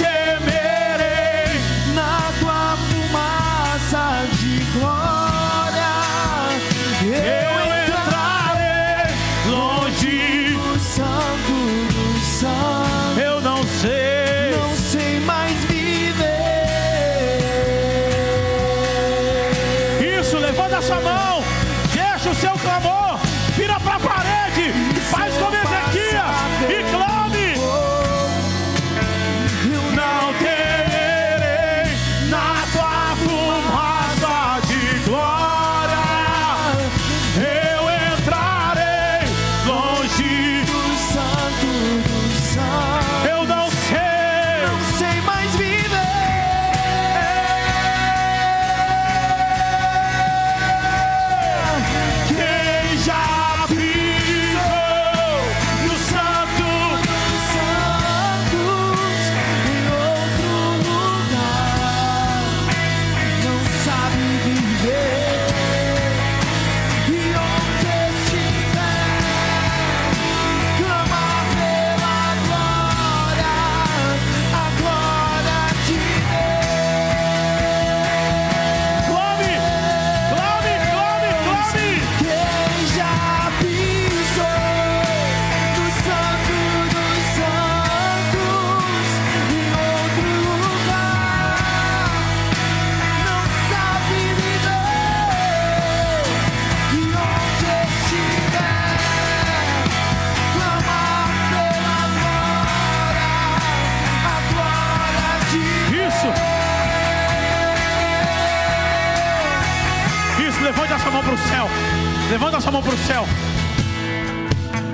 [112.37, 113.26] Levante a sua mão para o céu.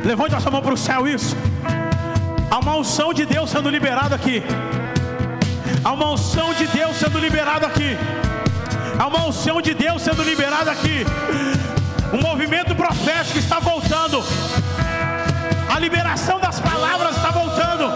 [0.05, 1.37] Levante a sua mão para o céu, isso.
[2.49, 4.45] Há uma unção de Deus sendo liberada aqui.
[5.83, 7.99] Há uma unção de Deus sendo liberada aqui.
[8.97, 11.05] Há uma unção de Deus sendo liberada aqui.
[12.13, 14.23] Um movimento profético está voltando.
[15.69, 17.91] A liberação das palavras está voltando.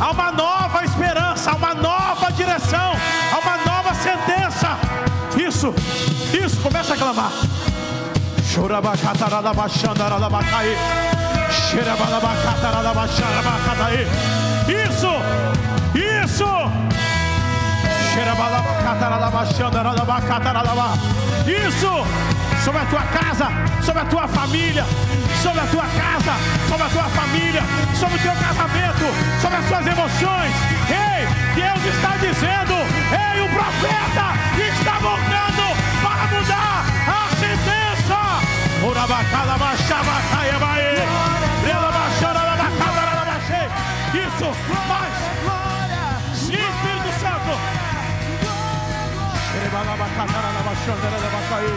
[0.00, 2.94] Há uma nova esperança, há uma nova direção,
[3.30, 4.78] há uma nova sentença.
[5.36, 5.74] Isso,
[6.32, 7.32] isso, começa a clamar.
[14.66, 15.12] Isso,
[15.94, 16.46] isso.
[21.46, 21.90] Isso,
[22.64, 23.48] sobre a tua casa,
[23.84, 24.86] sobre a tua família,
[25.42, 26.32] sobre a tua casa,
[26.66, 27.62] sobre a tua família,
[27.94, 29.04] sobre o teu casamento,
[29.40, 30.65] sobre as suas emoções.
[50.86, 51.74] Xerebalabacatarabaxandarabacaí.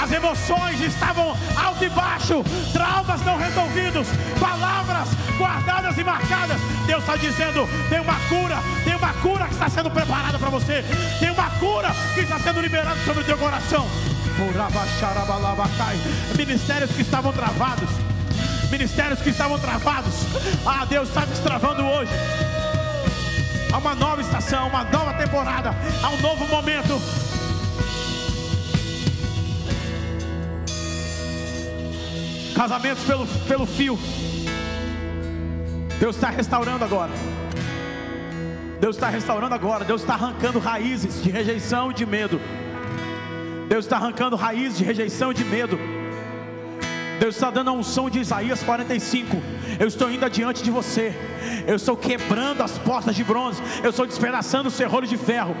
[0.00, 4.06] As emoções estavam alto e baixo, traumas não resolvidos,
[4.38, 6.60] palavras guardadas e marcadas.
[6.86, 10.84] Deus está dizendo: tem uma cura, tem uma cura que está sendo preparada para você,
[11.18, 13.88] tem uma cura que está sendo liberada sobre o teu coração.
[16.36, 17.90] Ministérios que estavam travados,
[18.70, 20.14] ministérios que estavam travados.
[20.66, 22.12] Ah, Deus está destravando hoje.
[23.72, 27.00] Há uma nova estação, uma nova temporada, há um novo momento.
[32.54, 33.98] Casamentos pelo, pelo fio.
[36.00, 37.12] Deus está restaurando agora.
[38.80, 39.84] Deus está restaurando agora.
[39.84, 42.40] Deus está arrancando raízes de rejeição e de medo.
[43.68, 45.97] Deus está arrancando raízes de rejeição e de medo.
[47.18, 49.36] Deus está dando a unção de Isaías 45.
[49.78, 51.14] Eu estou indo adiante de você.
[51.66, 53.60] Eu estou quebrando as portas de bronze.
[53.82, 55.56] Eu estou despedaçando os ferrolhos de ferro.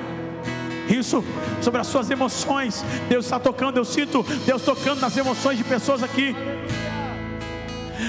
[0.88, 1.22] Isso
[1.60, 2.84] sobre as suas emoções.
[3.08, 3.76] Deus está tocando.
[3.76, 6.34] Eu sinto Deus tocando nas emoções de pessoas aqui.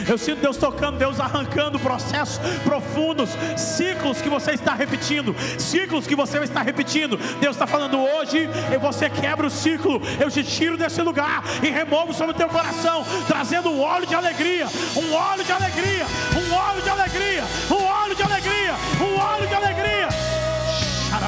[0.09, 6.15] Eu sinto Deus tocando, Deus arrancando processos profundos, ciclos que você está repetindo, ciclos que
[6.15, 7.17] você está repetindo.
[7.39, 10.01] Deus está falando hoje, e você quebra o ciclo.
[10.19, 14.15] Eu te tiro desse lugar e removo sobre o teu coração, trazendo um óleo de
[14.15, 16.05] alegria, um óleo de alegria,
[16.35, 17.88] um óleo de alegria, um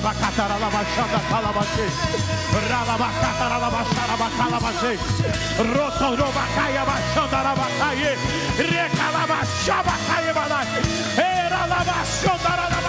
[0.01, 1.87] Xarabacataralabachada calabachê.
[2.69, 4.93] Ralabacataralabaxarabacalabachê.
[5.75, 8.11] Rotorobacaia baixandarabacaie.
[8.57, 10.67] Recalabaxabacaie balai.
[11.17, 12.71] Eralabaxandarabacai.
[12.71, 12.80] O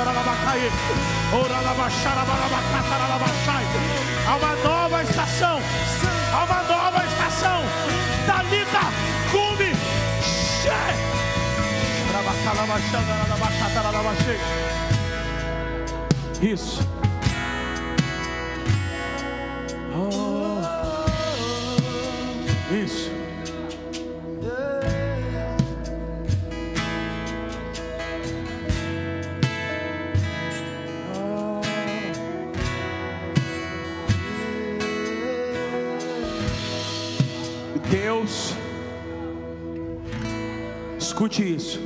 [0.00, 0.72] Xerabacataralabachandaralabacai.
[1.32, 3.64] Oralabacharabalabacataralavachai.
[4.26, 5.60] Há uma nova estação.
[6.32, 7.62] Há uma nova estação.
[8.26, 8.80] Dalita,
[9.30, 9.76] cume.
[10.62, 10.80] Che.
[12.06, 14.38] Xerabacalabachandaralabacataralavachai.
[16.40, 16.80] Isso.
[19.94, 20.62] Oh.
[22.72, 23.19] Isso.
[41.20, 41.78] Escute isso.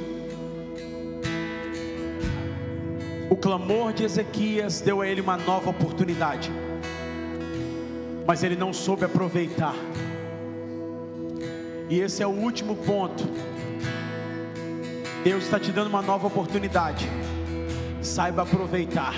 [3.28, 6.52] O clamor de Ezequias deu a ele uma nova oportunidade,
[8.24, 9.74] mas ele não soube aproveitar.
[11.90, 13.24] E esse é o último ponto.
[15.24, 17.10] Deus está te dando uma nova oportunidade,
[18.02, 19.14] saiba aproveitar.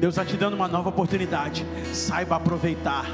[0.00, 1.64] Deus está te dando uma nova oportunidade,
[1.94, 3.06] saiba aproveitar.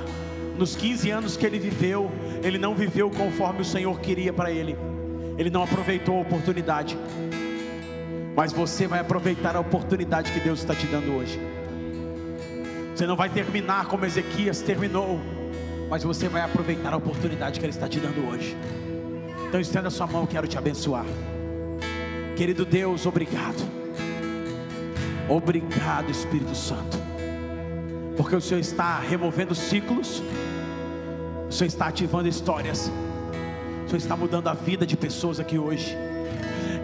[0.56, 2.10] Nos 15 anos que ele viveu,
[2.42, 4.74] ele não viveu conforme o Senhor queria para ele,
[5.38, 6.96] ele não aproveitou a oportunidade
[8.36, 11.40] mas você vai aproveitar a oportunidade que Deus está te dando hoje.
[12.94, 15.18] Você não vai terminar como Ezequias terminou,
[15.88, 18.54] mas você vai aproveitar a oportunidade que Ele está te dando hoje.
[19.48, 21.06] Então estenda a sua mão, quero te abençoar.
[22.36, 23.66] Querido Deus, obrigado.
[25.30, 26.98] Obrigado, Espírito Santo.
[28.18, 30.22] Porque o Senhor está removendo ciclos,
[31.48, 32.92] o Senhor está ativando histórias,
[33.86, 35.96] o Senhor está mudando a vida de pessoas aqui hoje.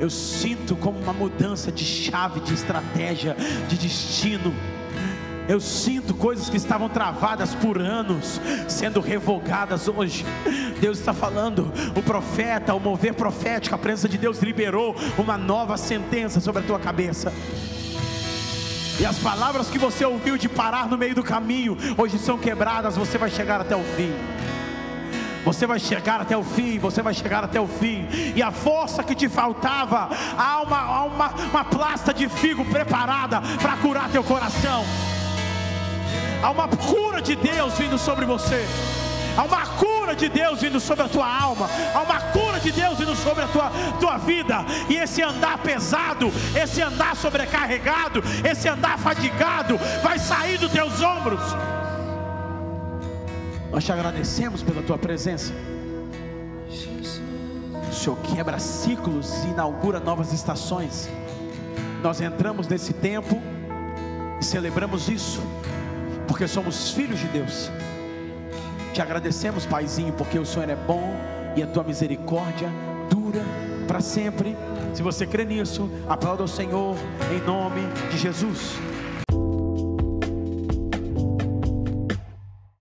[0.00, 3.36] Eu sinto como uma mudança de chave, de estratégia,
[3.68, 4.54] de destino.
[5.48, 10.24] Eu sinto coisas que estavam travadas por anos sendo revogadas hoje.
[10.80, 15.76] Deus está falando, o profeta, o mover profético, a presença de Deus liberou uma nova
[15.76, 17.32] sentença sobre a tua cabeça.
[19.00, 22.96] E as palavras que você ouviu de parar no meio do caminho, hoje são quebradas,
[22.96, 24.12] você vai chegar até o fim.
[25.44, 28.09] Você vai chegar até o fim, você vai chegar até o fim.
[28.35, 30.09] E a força que te faltava,
[30.39, 34.85] há uma, há uma, uma plasta de figo preparada para curar teu coração.
[36.43, 38.66] Há uma cura de Deus vindo sobre você.
[39.36, 41.69] Há uma cura de Deus vindo sobre a tua alma.
[41.94, 44.64] Há uma cura de Deus vindo sobre a tua, tua vida.
[44.89, 51.40] E esse andar pesado, esse andar sobrecarregado, esse andar fadigado, vai sair dos teus ombros.
[53.72, 55.52] Nós te agradecemos pela tua presença.
[58.02, 61.08] Senhor quebra ciclos e inaugura novas estações.
[62.02, 63.40] Nós entramos nesse tempo
[64.40, 65.40] e celebramos isso,
[66.26, 67.70] porque somos filhos de Deus.
[68.92, 71.14] Te agradecemos, Paizinho, porque o Senhor é bom
[71.54, 72.68] e a tua misericórdia
[73.08, 73.42] dura
[73.86, 74.56] para sempre.
[74.92, 76.96] Se você crê nisso, aplauda o Senhor
[77.32, 78.80] em nome de Jesus.